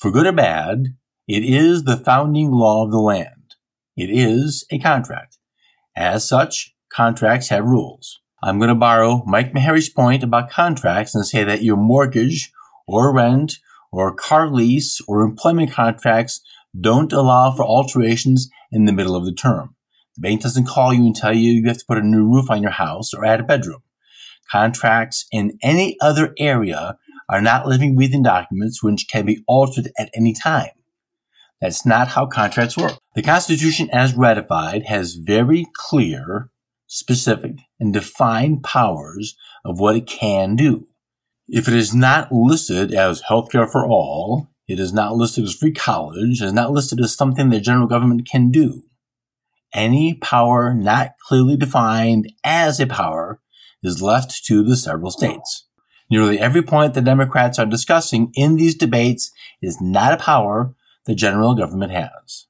For 0.02 0.10
good 0.10 0.26
or 0.26 0.32
bad, 0.32 0.96
it 1.28 1.44
is 1.44 1.84
the 1.84 1.96
founding 1.96 2.50
law 2.50 2.84
of 2.84 2.90
the 2.90 2.98
land. 2.98 3.54
It 3.96 4.10
is 4.10 4.66
a 4.72 4.80
contract. 4.80 5.38
As 5.96 6.28
such, 6.28 6.74
contracts 6.92 7.50
have 7.50 7.66
rules. 7.66 8.20
I'm 8.42 8.58
going 8.58 8.70
to 8.70 8.76
borrow 8.76 9.24
Mike 9.28 9.54
Maharrey's 9.54 9.90
point 9.90 10.24
about 10.24 10.50
contracts 10.50 11.14
and 11.14 11.24
say 11.24 11.44
that 11.44 11.62
your 11.62 11.78
mortgage 11.78 12.52
or 12.88 13.14
rent 13.14 13.60
or 13.92 14.12
car 14.12 14.50
lease 14.50 15.00
or 15.08 15.22
employment 15.22 15.72
contracts 15.72 16.42
don't 16.80 17.14
allow 17.14 17.52
for 17.52 17.64
alterations 17.64 18.50
in 18.72 18.86
the 18.86 18.94
middle 18.94 19.16
of 19.16 19.26
the 19.26 19.36
term. 19.36 19.76
The 20.16 20.22
bank 20.22 20.42
doesn't 20.42 20.66
call 20.66 20.96
you 20.96 21.06
and 21.06 21.16
tell 21.16 21.36
you 21.36 21.52
you 21.52 21.68
have 21.68 21.78
to 21.78 21.86
put 21.88 22.00
a 22.00 22.02
new 22.02 22.26
roof 22.26 22.50
on 22.50 22.64
your 22.64 22.72
house 22.72 23.14
or 23.14 23.24
add 23.24 23.42
a 23.42 23.44
bedroom. 23.44 23.84
Contracts 24.52 25.28
in 25.32 25.60
any 25.62 25.96
other 26.02 26.34
area 26.40 26.98
are 27.32 27.42
not 27.42 27.66
living 27.66 27.96
within 27.96 28.22
documents 28.22 28.84
which 28.84 29.08
can 29.10 29.26
be 29.26 29.44
altered 29.48 29.90
at 29.98 30.12
any 30.14 30.34
time. 30.34 30.70
That's 31.62 31.86
not 31.86 32.10
how 32.10 32.26
contracts 32.26 32.78
work. 32.78 32.98
The 33.16 33.22
Constitution 33.22 33.90
as 33.92 34.16
ratified 34.16 34.86
has 34.88 35.16
very 35.16 35.68
clear, 35.74 36.50
specific, 36.88 37.54
and 37.80 37.94
defined 37.94 38.64
powers 38.64 39.36
of 39.64 39.80
what 39.80 39.96
it 39.96 40.08
can 40.08 40.56
do. 40.56 40.88
If 41.48 41.68
it 41.68 41.74
is 41.74 41.94
not 41.94 42.32
listed 42.32 42.94
as 42.94 43.24
healthcare 43.24 43.72
for 43.72 43.86
all, 43.88 44.50
it 44.68 44.80
is 44.80 44.92
not 44.92 45.16
listed 45.16 45.46
as 45.46 45.56
free 45.56 45.72
college, 45.72 46.42
it 46.42 46.46
is 46.46 46.54
not 46.54 46.72
listed 46.72 47.00
as 47.00 47.16
something 47.16 47.50
the 47.50 47.60
general 47.60 47.88
government 47.88 48.28
can 48.28 48.52
do. 48.52 48.84
Any 49.74 50.16
power 50.16 50.74
not 50.74 51.12
clearly 51.28 51.56
defined 51.56 52.32
as 52.44 52.80
a 52.80 52.88
power 52.88 53.40
is 53.84 54.02
left 54.02 54.44
to 54.46 54.64
the 54.64 54.76
several 54.76 55.12
states. 55.12 55.68
Nearly 56.12 56.38
every 56.38 56.62
point 56.62 56.94
the 56.94 57.02
Democrats 57.02 57.58
are 57.58 57.66
discussing 57.66 58.34
in 58.36 58.58
these 58.58 58.76
debates 58.76 59.32
is 59.62 59.80
not 59.80 60.14
a 60.14 60.18
power 60.18 60.76
the 61.06 61.16
general 61.16 61.56
government 61.56 61.94
has. 61.94 62.48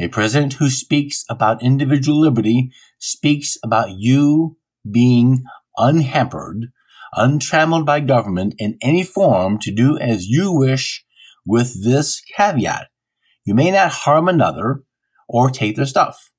A 0.00 0.08
president 0.08 0.54
who 0.54 0.68
speaks 0.68 1.24
about 1.30 1.62
individual 1.62 2.20
liberty 2.20 2.72
speaks 2.98 3.56
about 3.62 3.92
you 3.92 4.58
being 4.90 5.44
unhampered, 5.78 6.66
untrammeled 7.14 7.86
by 7.86 8.00
government 8.00 8.54
in 8.58 8.76
any 8.82 9.04
form 9.04 9.58
to 9.60 9.70
do 9.70 9.96
as 9.96 10.26
you 10.26 10.52
wish 10.52 11.04
with 11.46 11.84
this 11.84 12.20
caveat. 12.36 12.88
You 13.44 13.54
may 13.54 13.70
not 13.70 13.92
harm 13.92 14.28
another 14.28 14.82
or 15.28 15.48
take 15.48 15.76
their 15.76 15.86
stuff. 15.86 16.32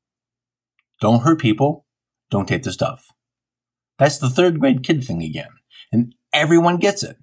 Don't 1.00 1.24
hurt 1.24 1.40
people. 1.40 1.86
Don't 2.30 2.48
take 2.48 2.64
their 2.64 2.74
stuff. 2.74 3.08
That's 3.98 4.18
the 4.18 4.30
third 4.30 4.60
grade 4.60 4.84
kid 4.84 5.04
thing 5.04 5.24
again. 5.24 5.57
And 5.92 6.16
everyone 6.34 6.78
gets 6.78 7.04
it. 7.04 7.18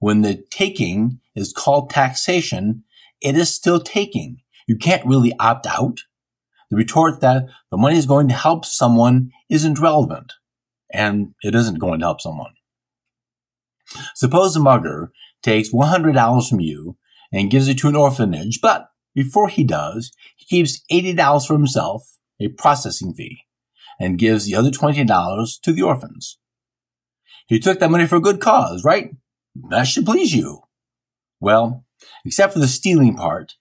When 0.00 0.22
the 0.22 0.44
taking 0.50 1.20
is 1.34 1.52
called 1.52 1.90
taxation, 1.90 2.84
it 3.20 3.36
is 3.36 3.54
still 3.54 3.80
taking. 3.80 4.38
You 4.66 4.76
can't 4.76 5.06
really 5.06 5.32
opt 5.38 5.66
out. 5.66 6.00
The 6.70 6.76
retort 6.76 7.20
that 7.20 7.46
the 7.70 7.76
money 7.76 7.96
is 7.96 8.06
going 8.06 8.28
to 8.28 8.34
help 8.34 8.64
someone 8.64 9.30
isn't 9.48 9.78
relevant. 9.78 10.32
And 10.92 11.34
it 11.42 11.54
isn't 11.54 11.78
going 11.78 12.00
to 12.00 12.06
help 12.06 12.20
someone. 12.20 12.52
Suppose 14.14 14.56
a 14.56 14.60
mugger 14.60 15.12
takes 15.42 15.70
$100 15.70 16.48
from 16.48 16.60
you 16.60 16.96
and 17.32 17.50
gives 17.50 17.68
it 17.68 17.78
to 17.78 17.88
an 17.88 17.96
orphanage, 17.96 18.60
but 18.60 18.88
before 19.14 19.48
he 19.48 19.64
does, 19.64 20.12
he 20.36 20.44
keeps 20.46 20.82
$80 20.90 21.46
for 21.46 21.54
himself, 21.54 22.18
a 22.40 22.48
processing 22.48 23.14
fee, 23.14 23.42
and 24.00 24.18
gives 24.18 24.46
the 24.46 24.54
other 24.54 24.70
$20 24.70 25.60
to 25.62 25.72
the 25.72 25.82
orphans. 25.82 26.38
He 27.46 27.58
took 27.58 27.80
that 27.80 27.90
money 27.90 28.06
for 28.06 28.16
a 28.16 28.20
good 28.20 28.40
cause, 28.40 28.84
right? 28.84 29.10
That 29.70 29.84
should 29.84 30.06
please 30.06 30.34
you. 30.34 30.62
Well, 31.40 31.84
except 32.24 32.52
for 32.52 32.58
the 32.58 32.68
stealing 32.68 33.16
part, 33.16 33.54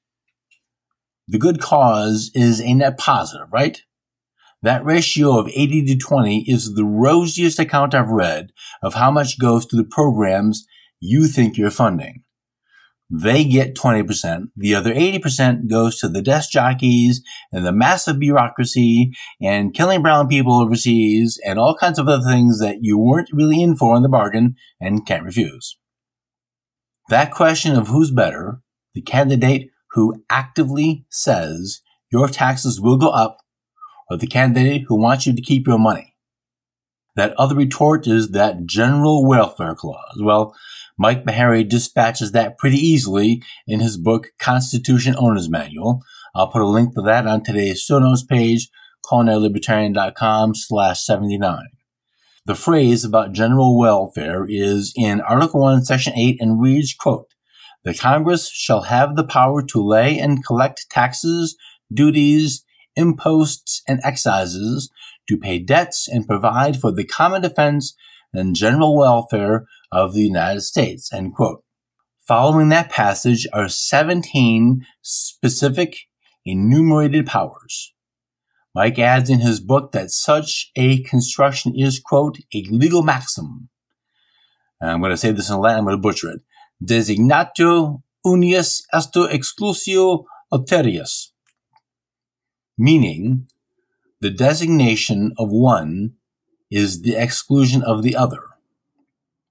the 1.27 1.37
good 1.37 1.61
cause 1.61 2.31
is 2.33 2.59
a 2.61 2.73
net 2.73 2.97
positive, 2.97 3.47
right? 3.51 3.81
That 4.61 4.85
ratio 4.85 5.37
of 5.37 5.49
80 5.49 5.85
to 5.87 5.97
20 5.97 6.49
is 6.49 6.73
the 6.73 6.85
rosiest 6.85 7.59
account 7.59 7.93
I've 7.93 8.09
read 8.09 8.51
of 8.81 8.93
how 8.93 9.11
much 9.11 9.39
goes 9.39 9.65
to 9.67 9.75
the 9.75 9.83
programs 9.83 10.65
you 11.01 11.27
think 11.27 11.57
you're 11.57 11.69
funding. 11.69 12.22
They 13.09 13.43
get 13.43 13.75
20%. 13.75 14.45
The 14.55 14.73
other 14.73 14.93
80% 14.93 15.69
goes 15.69 15.99
to 15.99 16.07
the 16.07 16.21
desk 16.21 16.49
jockeys 16.49 17.21
and 17.51 17.65
the 17.65 17.71
massive 17.71 18.19
bureaucracy 18.19 19.11
and 19.41 19.73
killing 19.73 20.01
brown 20.01 20.27
people 20.27 20.59
overseas 20.59 21.39
and 21.45 21.59
all 21.59 21.75
kinds 21.75 21.99
of 21.99 22.07
other 22.07 22.23
things 22.23 22.59
that 22.59 22.77
you 22.81 22.97
weren't 22.97 23.29
really 23.31 23.61
in 23.61 23.75
for 23.75 23.95
in 23.95 24.03
the 24.03 24.09
bargain 24.09 24.55
and 24.81 25.05
can't 25.05 25.23
refuse. 25.25 25.77
That 27.09 27.31
question 27.31 27.75
of 27.75 27.89
who's 27.89 28.11
better, 28.11 28.61
the 28.95 29.01
candidate 29.01 29.69
who 29.91 30.23
actively 30.29 31.05
says 31.09 31.81
your 32.11 32.27
taxes 32.27 32.79
will 32.81 32.97
go 32.97 33.09
up 33.09 33.37
or 34.09 34.17
the 34.17 34.27
candidate 34.27 34.85
who 34.87 34.99
wants 34.99 35.27
you 35.27 35.35
to 35.35 35.41
keep 35.41 35.67
your 35.67 35.79
money. 35.79 36.12
That 37.15 37.33
other 37.37 37.55
retort 37.55 38.07
is 38.07 38.31
that 38.31 38.65
general 38.65 39.25
welfare 39.25 39.75
clause. 39.75 40.19
Well, 40.19 40.55
Mike 40.97 41.25
Maharrey 41.25 41.67
dispatches 41.67 42.31
that 42.31 42.57
pretty 42.57 42.77
easily 42.77 43.43
in 43.67 43.79
his 43.79 43.97
book 43.97 44.27
Constitution 44.39 45.15
Owner's 45.17 45.49
Manual. 45.49 46.01
I'll 46.35 46.51
put 46.51 46.61
a 46.61 46.67
link 46.67 46.95
to 46.95 47.01
that 47.01 47.27
on 47.27 47.43
today's 47.43 47.81
show 47.81 47.99
notes 47.99 48.23
page, 48.23 48.69
culinarylibertarian.com 49.05 50.55
slash 50.55 51.03
79. 51.03 51.63
The 52.45 52.55
phrase 52.55 53.05
about 53.05 53.31
general 53.31 53.77
welfare 53.77 54.45
is 54.47 54.93
in 54.97 55.21
Article 55.21 55.61
1, 55.61 55.85
Section 55.85 56.13
8 56.13 56.41
and 56.41 56.61
reads, 56.61 56.93
quote, 56.93 57.27
The 57.83 57.93
Congress 57.93 58.49
shall 58.51 58.83
have 58.83 59.15
the 59.15 59.23
power 59.23 59.61
to 59.61 59.81
lay 59.81 60.19
and 60.19 60.45
collect 60.45 60.89
taxes, 60.89 61.55
duties, 61.93 62.65
imposts, 62.95 63.81
and 63.87 64.01
excises, 64.03 64.91
to 65.27 65.37
pay 65.37 65.59
debts 65.59 66.07
and 66.07 66.27
provide 66.27 66.79
for 66.79 66.91
the 66.91 67.05
common 67.05 67.41
defense 67.41 67.95
and 68.33 68.55
general 68.55 68.97
welfare 68.97 69.65
of 69.91 70.13
the 70.13 70.21
United 70.21 70.61
States, 70.61 71.11
end 71.13 71.35
quote. 71.35 71.63
Following 72.27 72.69
that 72.69 72.89
passage 72.89 73.45
are 73.53 73.67
17 73.67 74.85
specific 75.01 75.97
enumerated 76.45 77.25
powers. 77.25 77.93
Mike 78.75 78.97
adds 78.97 79.29
in 79.29 79.39
his 79.39 79.59
book 79.59 79.91
that 79.91 80.09
such 80.09 80.71
a 80.75 81.03
construction 81.03 81.73
is, 81.75 81.99
quote, 81.99 82.39
a 82.53 82.65
legal 82.69 83.03
maxim. 83.03 83.69
And 84.81 84.91
I'm 84.91 84.99
going 84.99 85.11
to 85.11 85.17
say 85.17 85.31
this 85.31 85.49
in 85.49 85.57
Latin, 85.57 85.79
I'm 85.79 85.85
going 85.85 85.97
to 85.97 86.01
butcher 86.01 86.31
it. 86.31 86.41
Designatio 86.83 88.01
unius 88.25 88.83
est 88.93 89.15
exclusio 89.15 90.25
alterius. 90.51 91.29
Meaning, 92.77 93.47
the 94.23 94.29
designation 94.29 95.33
of 95.37 95.51
one 95.51 96.13
is 96.71 97.01
the 97.01 97.13
exclusion 97.13 97.83
of 97.83 98.03
the 98.03 98.15
other. 98.15 98.41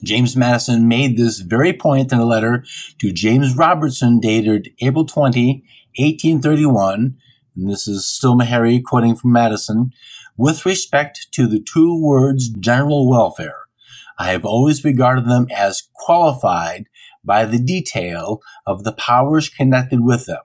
James 0.03 0.35
Madison 0.35 0.89
made 0.89 1.19
this 1.19 1.41
very 1.41 1.75
point 1.75 2.11
in 2.11 2.19
a 2.19 2.25
letter 2.25 2.65
to 2.99 3.13
James 3.13 3.55
Robertson 3.55 4.19
dated 4.19 4.71
April 4.81 5.05
20, 5.05 5.63
1831, 5.99 7.19
and 7.55 7.71
this 7.71 7.87
is 7.87 8.07
still 8.07 8.41
quoting 8.81 9.15
from 9.15 9.33
Madison, 9.33 9.93
with 10.39 10.65
respect 10.65 11.27
to 11.33 11.47
the 11.47 11.61
two 11.61 12.01
words 12.01 12.49
general 12.49 13.11
welfare. 13.11 13.67
I 14.19 14.31
have 14.31 14.47
always 14.47 14.83
regarded 14.83 15.27
them 15.27 15.49
as 15.55 15.83
qualified 15.93 16.87
by 17.23 17.45
the 17.45 17.59
detail 17.59 18.41
of 18.67 18.85
the 18.85 18.93
powers 18.93 19.51
connected 19.51 20.01
with 20.01 20.25
them. 20.25 20.41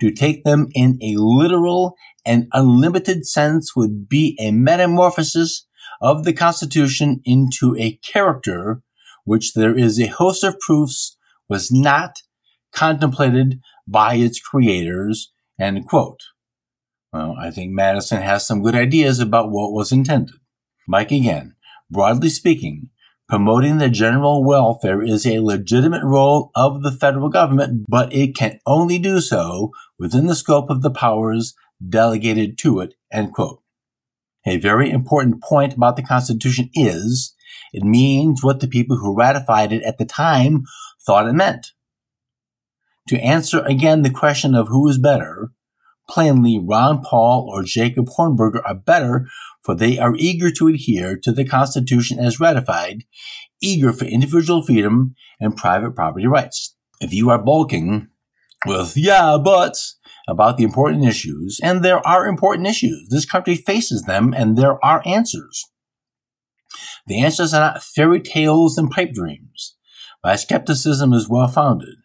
To 0.00 0.10
take 0.12 0.44
them 0.44 0.68
in 0.74 0.98
a 1.02 1.16
literal 1.16 1.96
and 2.24 2.46
unlimited 2.52 3.26
sense 3.26 3.74
would 3.74 4.08
be 4.08 4.36
a 4.40 4.52
metamorphosis 4.52 5.66
of 6.00 6.24
the 6.24 6.32
Constitution 6.32 7.20
into 7.24 7.74
a 7.78 7.96
character 7.96 8.82
which 9.24 9.54
there 9.54 9.76
is 9.76 10.00
a 10.00 10.06
host 10.06 10.44
of 10.44 10.58
proofs 10.60 11.16
was 11.48 11.70
not 11.70 12.16
contemplated 12.72 13.60
by 13.86 14.14
its 14.14 14.40
creators 14.40 15.32
End 15.58 15.86
quote. 15.88 16.20
Well, 17.12 17.34
I 17.38 17.50
think 17.50 17.72
Madison 17.72 18.22
has 18.22 18.46
some 18.46 18.62
good 18.62 18.74
ideas 18.74 19.18
about 19.18 19.50
what 19.50 19.72
was 19.72 19.90
intended. 19.90 20.36
Mike 20.86 21.10
again, 21.10 21.56
broadly 21.90 22.28
speaking, 22.28 22.90
promoting 23.28 23.78
the 23.78 23.90
general 23.90 24.42
welfare 24.42 25.02
is 25.02 25.26
a 25.26 25.40
legitimate 25.40 26.02
role 26.02 26.50
of 26.54 26.82
the 26.82 26.90
federal 26.90 27.28
government, 27.28 27.84
but 27.88 28.12
it 28.12 28.34
can 28.34 28.58
only 28.66 28.98
do 28.98 29.20
so 29.20 29.70
within 29.98 30.26
the 30.26 30.34
scope 30.34 30.70
of 30.70 30.82
the 30.82 30.90
powers 30.90 31.54
delegated 31.86 32.56
to 32.58 32.80
it, 32.80 32.94
end 33.12 33.32
quote. 33.34 33.60
A 34.46 34.56
very 34.56 34.90
important 34.90 35.42
point 35.42 35.74
about 35.74 35.96
the 35.96 36.02
Constitution 36.02 36.70
is 36.72 37.34
it 37.72 37.84
means 37.84 38.42
what 38.42 38.60
the 38.60 38.68
people 38.68 38.96
who 38.96 39.14
ratified 39.14 39.72
it 39.72 39.82
at 39.82 39.98
the 39.98 40.06
time 40.06 40.64
thought 41.04 41.28
it 41.28 41.34
meant. 41.34 41.72
To 43.08 43.20
answer 43.20 43.60
again 43.64 44.02
the 44.02 44.10
question 44.10 44.54
of 44.54 44.68
who 44.68 44.88
is 44.88 44.98
better, 44.98 45.50
plainly 46.08 46.58
Ron 46.58 47.02
Paul 47.02 47.48
or 47.52 47.62
Jacob 47.62 48.06
Hornberger 48.16 48.62
are 48.66 48.74
better, 48.74 49.28
for 49.62 49.74
they 49.74 49.98
are 49.98 50.14
eager 50.16 50.50
to 50.52 50.68
adhere 50.68 51.16
to 51.22 51.32
the 51.32 51.44
Constitution 51.44 52.18
as 52.18 52.40
ratified, 52.40 53.04
eager 53.60 53.92
for 53.92 54.04
individual 54.06 54.62
freedom 54.62 55.14
and 55.40 55.56
private 55.56 55.94
property 55.94 56.26
rights. 56.26 56.74
If 57.00 57.12
you 57.12 57.30
are 57.30 57.42
bulking 57.42 58.08
with 58.66 58.96
yeah, 58.96 59.36
buts 59.42 59.98
about 60.28 60.56
the 60.56 60.64
important 60.64 61.04
issues, 61.04 61.60
and 61.62 61.84
there 61.84 62.06
are 62.06 62.26
important 62.26 62.66
issues, 62.66 63.08
this 63.08 63.24
country 63.24 63.54
faces 63.54 64.02
them 64.02 64.34
and 64.36 64.56
there 64.56 64.84
are 64.84 65.02
answers. 65.06 65.64
The 67.06 67.20
answers 67.20 67.54
are 67.54 67.60
not 67.60 67.82
fairy 67.82 68.20
tales 68.20 68.76
and 68.76 68.90
pipe 68.90 69.12
dreams. 69.12 69.76
My 70.22 70.36
skepticism 70.36 71.12
is 71.12 71.28
well 71.28 71.48
founded. 71.48 71.96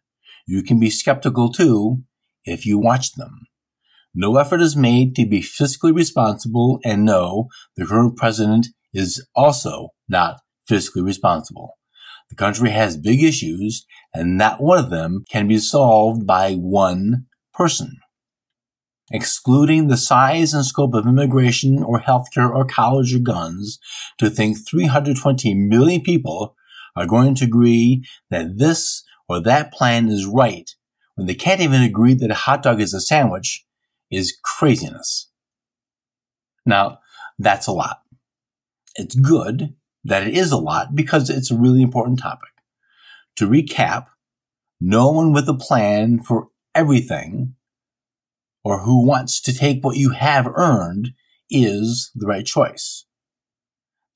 You 0.45 0.63
can 0.63 0.79
be 0.79 0.89
skeptical 0.89 1.51
too 1.51 2.03
if 2.45 2.65
you 2.65 2.77
watch 2.77 3.13
them. 3.13 3.47
No 4.15 4.37
effort 4.37 4.61
is 4.61 4.75
made 4.75 5.15
to 5.15 5.25
be 5.25 5.41
fiscally 5.41 5.93
responsible, 5.93 6.79
and 6.83 7.03
no, 7.03 7.47
the 7.75 7.85
current 7.85 8.15
president 8.15 8.67
is 8.93 9.25
also 9.35 9.89
not 10.07 10.41
fiscally 10.69 11.03
responsible. 11.03 11.77
The 12.29 12.35
country 12.35 12.69
has 12.69 12.95
big 12.95 13.23
issues, 13.23 13.85
and 14.13 14.37
not 14.37 14.61
one 14.61 14.77
of 14.77 14.91
them 14.91 15.25
can 15.29 15.47
be 15.47 15.57
solved 15.57 16.27
by 16.27 16.53
one 16.53 17.25
person. 17.53 17.97
Excluding 19.11 19.87
the 19.87 19.97
size 19.97 20.53
and 20.53 20.65
scope 20.65 20.93
of 20.93 21.07
immigration 21.07 21.83
or 21.83 21.99
healthcare 21.99 22.53
or 22.53 22.65
college 22.65 23.15
or 23.15 23.19
guns, 23.19 23.79
to 24.19 24.29
think 24.29 24.57
320 24.67 25.53
million 25.55 26.01
people 26.01 26.55
are 26.95 27.07
going 27.07 27.33
to 27.35 27.45
agree 27.45 28.03
that 28.29 28.57
this 28.57 29.03
or 29.27 29.39
that 29.39 29.73
plan 29.73 30.07
is 30.09 30.25
right 30.25 30.69
when 31.15 31.27
they 31.27 31.35
can't 31.35 31.61
even 31.61 31.81
agree 31.81 32.13
that 32.13 32.31
a 32.31 32.35
hot 32.35 32.63
dog 32.63 32.79
is 32.79 32.93
a 32.93 33.01
sandwich 33.01 33.65
is 34.13 34.37
craziness. 34.43 35.29
Now, 36.65 36.99
that's 37.39 37.67
a 37.67 37.71
lot. 37.71 38.01
It's 38.95 39.15
good 39.15 39.75
that 40.03 40.27
it 40.27 40.33
is 40.33 40.51
a 40.51 40.57
lot 40.57 40.95
because 40.95 41.29
it's 41.29 41.51
a 41.51 41.57
really 41.57 41.81
important 41.81 42.19
topic. 42.19 42.49
To 43.37 43.47
recap, 43.47 44.05
no 44.79 45.09
one 45.11 45.33
with 45.33 45.49
a 45.49 45.53
plan 45.53 46.19
for 46.19 46.49
everything 46.75 47.55
or 48.63 48.79
who 48.79 49.05
wants 49.05 49.41
to 49.41 49.53
take 49.53 49.83
what 49.83 49.97
you 49.97 50.11
have 50.11 50.47
earned 50.55 51.13
is 51.49 52.11
the 52.15 52.27
right 52.27 52.45
choice. 52.45 53.05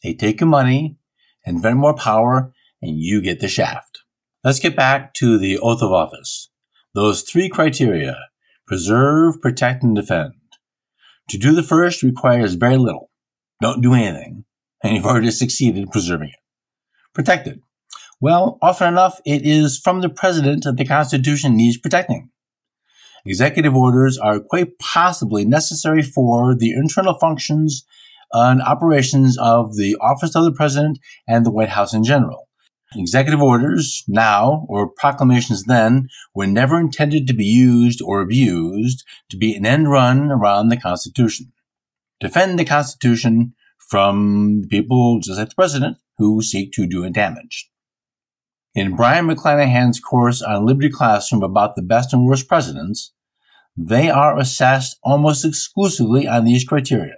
They 0.04 0.14
take 0.14 0.40
your 0.40 0.50
money, 0.50 0.98
invent 1.46 1.78
more 1.78 1.96
power, 1.96 2.54
and 2.82 2.98
you 2.98 3.22
get 3.22 3.40
the 3.40 3.48
shaft. 3.48 4.00
Let's 4.44 4.60
get 4.60 4.76
back 4.76 5.14
to 5.16 5.38
the 5.38 5.58
oath 5.58 5.82
of 5.82 5.92
office. 5.92 6.50
Those 6.94 7.24
three 7.24 7.50
criteria 7.50 8.18
preserve, 8.68 9.42
protect, 9.42 9.84
and 9.84 9.96
defend. 9.96 10.34
To 11.30 11.38
do 11.38 11.54
the 11.54 11.64
first 11.64 12.04
requires 12.04 12.54
very 12.54 12.78
little. 12.78 13.10
Don't 13.62 13.82
do 13.82 13.94
anything, 13.94 14.46
and 14.84 14.96
you've 14.96 15.06
already 15.06 15.32
succeeded 15.32 15.84
in 15.84 15.88
preserving 15.88 16.30
it. 16.30 16.40
Protected. 17.14 17.62
Well, 18.20 18.58
often 18.62 18.88
enough, 18.88 19.20
it 19.26 19.44
is 19.44 19.80
from 19.80 20.02
the 20.02 20.10
president 20.10 20.64
that 20.64 20.78
the 20.78 20.86
Constitution 20.86 21.56
needs 21.56 21.78
protecting. 21.78 22.30
Executive 23.26 23.76
orders 23.76 24.18
are 24.18 24.40
quite 24.40 24.80
possibly 24.80 25.44
necessary 25.44 26.02
for 26.02 26.56
the 26.56 26.72
internal 26.72 27.18
functions 27.20 27.86
and 28.32 28.62
operations 28.62 29.38
of 29.38 29.76
the 29.76 29.96
office 30.02 30.36
of 30.36 30.46
the 30.46 30.52
president 30.52 31.00
and 31.28 31.46
the 31.46 31.52
White 31.52 31.70
House 31.70 31.94
in 31.94 32.04
general. 32.04 32.47
Executive 32.96 33.42
orders 33.42 34.04
now, 34.08 34.66
or 34.70 34.90
proclamations 34.90 35.66
then, 35.66 36.08
were 36.34 36.48
never 36.48 36.80
intended 36.80 37.28
to 37.28 37.34
be 37.34 37.46
used 37.46 38.02
or 38.02 38.22
abused 38.22 39.04
to 39.30 39.38
be 39.38 39.56
an 39.56 39.66
end 39.66 39.92
run 39.92 40.32
around 40.32 40.70
the 40.70 40.78
Constitution. 40.78 41.52
Defend 42.20 42.58
the 42.58 42.66
Constitution 42.66 43.54
from 43.90 44.64
people 44.70 45.20
just 45.20 45.38
like 45.38 45.50
the 45.50 45.56
president 45.56 45.98
who 46.18 46.42
seek 46.42 46.72
to 46.74 46.88
do 46.88 47.04
it 47.04 47.14
damage. 47.14 47.70
In 48.74 48.96
Brion 48.96 49.28
McClanahan's 49.28 50.00
course 50.00 50.42
on 50.42 50.66
Liberty 50.66 50.90
Classroom 50.90 51.44
about 51.44 51.76
the 51.76 51.82
best 51.82 52.14
and 52.14 52.26
worst 52.26 52.48
presidents, 52.48 53.12
they 53.76 54.10
are 54.10 54.38
assessed 54.40 54.98
almost 55.04 55.44
exclusively 55.44 56.28
on 56.28 56.46
these 56.46 56.64
criteria. 56.64 57.16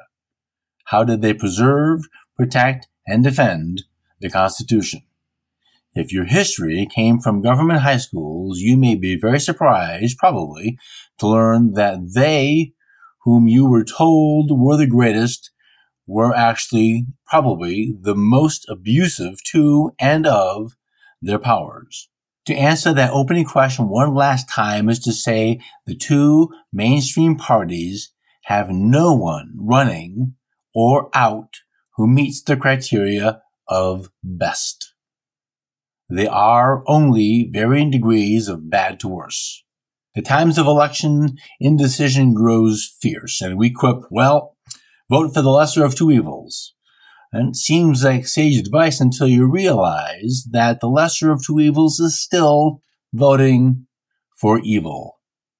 How 0.85 1.03
did 1.03 1.21
they 1.21 1.33
preserve, 1.33 2.01
protect, 2.35 2.87
and 3.05 3.23
defend 3.23 3.83
the 4.19 4.29
Constitution? 4.29 5.03
If 5.93 6.13
your 6.13 6.25
history 6.25 6.87
came 6.93 7.19
from 7.19 7.41
government 7.41 7.81
high 7.81 7.97
schools, 7.97 8.59
you 8.59 8.77
may 8.77 8.95
be 8.95 9.17
very 9.19 9.39
surprised, 9.39 10.17
probably, 10.17 10.77
to 11.17 11.27
learn 11.27 11.73
that 11.73 12.13
they, 12.13 12.73
whom 13.23 13.47
you 13.47 13.65
were 13.65 13.83
told 13.83 14.51
were 14.51 14.77
the 14.77 14.87
greatest, 14.87 15.51
were 16.05 16.35
actually 16.35 17.05
probably 17.25 17.95
the 17.99 18.15
most 18.15 18.67
abusive 18.69 19.43
to 19.51 19.91
and 19.99 20.25
of 20.27 20.73
their 21.21 21.39
powers. 21.39 22.09
To 22.45 22.55
answer 22.55 22.93
that 22.93 23.11
opening 23.11 23.45
question 23.45 23.89
one 23.89 24.15
last 24.15 24.49
time 24.49 24.89
is 24.89 24.99
to 25.01 25.11
say 25.11 25.59
the 25.85 25.95
two 25.95 26.49
mainstream 26.73 27.35
parties 27.35 28.11
have 28.43 28.69
no 28.69 29.13
one 29.13 29.53
running 29.55 30.35
or 30.73 31.09
out 31.13 31.57
who 31.95 32.07
meets 32.07 32.41
the 32.41 32.57
criteria 32.57 33.41
of 33.67 34.09
best. 34.23 34.88
They 36.09 36.27
are 36.27 36.83
only 36.87 37.49
varying 37.51 37.91
degrees 37.91 38.47
of 38.47 38.69
bad 38.69 38.99
to 39.01 39.07
worse. 39.07 39.63
The 40.15 40.23
times 40.23 40.57
of 40.57 40.65
election, 40.65 41.37
indecision 41.59 42.33
grows 42.33 42.91
fierce, 42.99 43.41
and 43.41 43.57
we 43.57 43.69
quip, 43.69 43.97
well, 44.09 44.57
vote 45.09 45.33
for 45.33 45.41
the 45.41 45.51
lesser 45.51 45.85
of 45.85 45.95
two 45.95 46.09
evils. 46.09 46.73
And 47.31 47.49
it 47.49 47.55
seems 47.55 48.03
like 48.03 48.27
sage 48.27 48.57
advice 48.57 48.99
until 48.99 49.27
you 49.27 49.45
realize 49.45 50.47
that 50.51 50.79
the 50.79 50.89
lesser 50.89 51.31
of 51.31 51.45
two 51.45 51.59
evils 51.59 51.99
is 51.99 52.19
still 52.19 52.81
voting 53.13 53.85
for 54.35 54.59
evil. 54.59 55.19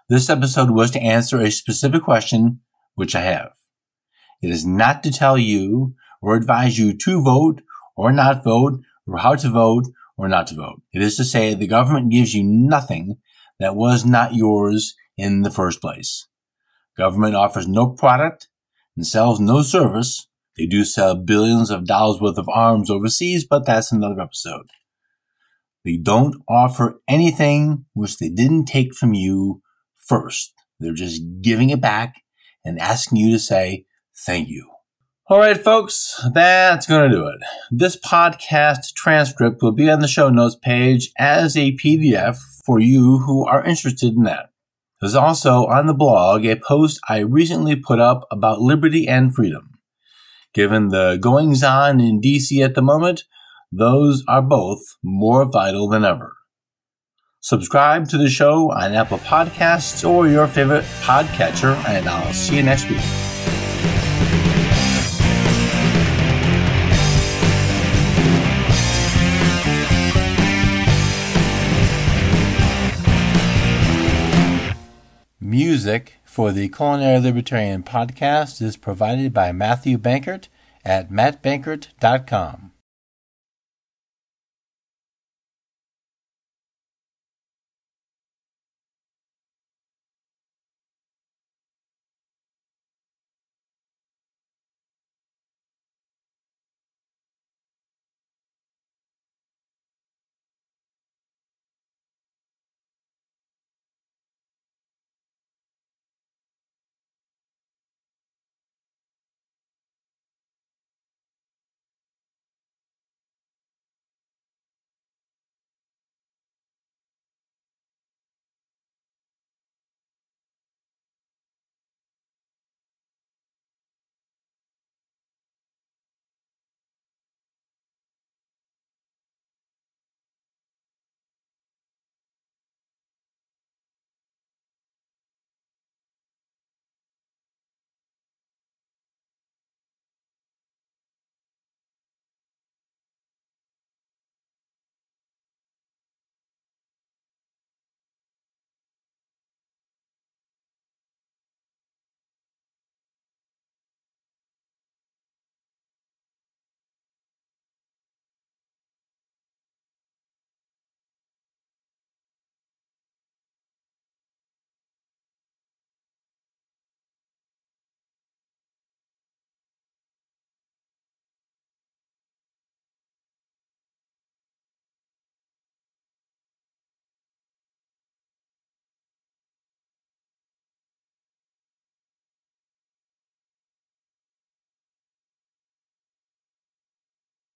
This 0.10 0.32
episode 0.32 0.72
was 0.72 0.90
to 0.92 1.00
answer 1.00 1.40
a 1.40 1.52
specific 1.52 2.02
question, 2.02 2.62
which 2.96 3.16
I 3.16 3.22
have. 3.22 3.52
It 4.42 4.50
is 4.50 4.66
not 4.66 5.04
to 5.04 5.12
tell 5.12 5.38
you 5.38 5.94
or 6.24 6.36
advise 6.36 6.80
you 6.80 6.98
to 6.98 7.22
vote 7.22 7.62
or 7.96 8.12
not 8.12 8.44
vote 8.44 8.82
or 9.06 9.20
how 9.20 9.36
to 9.36 9.50
vote 9.50 9.86
or 10.20 10.28
not 10.28 10.48
to 10.48 10.56
vote. 10.56 10.82
It 10.94 11.02
is 11.02 11.16
to 11.16 11.24
say 11.24 11.54
the 11.54 11.66
government 11.66 12.12
gives 12.12 12.36
you 12.36 12.44
nothing 12.44 13.18
that 13.58 13.76
was 13.76 14.06
not 14.06 14.36
yours 14.36 14.94
in 15.18 15.44
the 15.44 15.50
first 15.50 15.80
place. 15.80 16.28
Government 16.98 17.36
offers 17.36 17.68
no 17.68 17.88
product 17.88 18.50
and 18.98 19.08
sells 19.08 19.40
no 19.40 19.62
service. 19.62 20.28
They 20.58 20.66
do 20.66 20.84
sell 20.84 21.16
billions 21.16 21.72
of 21.72 21.86
dollars 21.86 22.20
worth 22.20 22.38
of 22.38 22.50
arms 22.50 22.90
overseas, 22.90 23.48
but 23.50 23.66
that's 23.66 23.94
another 23.94 24.20
episode. 24.20 24.68
They 25.86 25.96
don't 25.96 26.36
offer 26.50 27.00
anything 27.08 27.86
which 27.94 28.18
they 28.18 28.28
didn't 28.28 28.66
take 28.66 28.94
from 28.94 29.14
you 29.14 29.62
first. 29.96 30.54
They're 30.82 30.94
just 30.94 31.22
giving 31.42 31.70
it 31.70 31.80
back 31.80 32.16
and 32.66 32.78
asking 32.78 33.20
you 33.20 33.32
to 33.32 33.40
say 33.40 33.86
thank 34.26 34.50
you. 34.50 34.70
All 35.30 35.38
right, 35.38 35.64
folks, 35.64 36.20
that's 36.34 36.88
going 36.88 37.08
to 37.08 37.16
do 37.16 37.28
it. 37.28 37.38
This 37.70 37.96
podcast 37.96 38.96
transcript 38.96 39.62
will 39.62 39.72
be 39.72 39.88
on 39.88 40.00
the 40.00 40.08
show 40.08 40.30
notes 40.30 40.56
page 40.56 41.12
as 41.20 41.56
a 41.56 41.74
PDF 41.74 42.40
for 42.66 42.80
you 42.80 43.20
who 43.20 43.46
are 43.46 43.64
interested 43.64 44.16
in 44.16 44.24
that. 44.24 44.50
There's 45.00 45.14
also 45.14 45.68
on 45.68 45.86
the 45.86 45.94
blog 45.94 46.46
a 46.46 46.56
post 46.56 47.00
I 47.08 47.20
recently 47.20 47.76
put 47.76 48.00
up 48.00 48.26
about 48.32 48.62
liberty 48.62 49.08
and 49.08 49.32
freedom. 49.32 49.78
Given 50.56 50.88
the 50.88 51.20
goings 51.22 51.62
on 51.62 52.02
in 52.02 52.20
DC 52.20 52.66
at 52.66 52.74
the 52.74 52.82
moment, 52.82 53.26
those 53.72 54.24
are 54.28 54.42
both 54.42 54.82
more 55.04 55.46
vital 55.46 55.88
than 55.88 56.04
ever. 56.04 56.38
Subscribe 57.40 58.10
to 58.10 58.18
the 58.18 58.30
show 58.30 58.72
on 58.72 58.96
Apple 58.96 59.20
Podcasts 59.20 60.10
or 60.10 60.28
your 60.28 60.48
favorite 60.48 60.86
podcatcher, 61.02 61.76
and 61.88 62.10
I'll 62.10 62.34
see 62.34 62.58
you 62.58 62.64
next 62.64 62.90
week. 62.90 64.09
Music 75.80 76.16
for 76.26 76.52
the 76.52 76.68
Culinary 76.68 77.22
Libertarian 77.22 77.84
podcast 77.84 78.62
is 78.62 78.76
provided 78.76 79.34
by 79.34 79.54
Matthew 79.54 79.98
Bankert 79.98 80.50
at 80.84 81.10
mattbankert.com. 81.10 82.74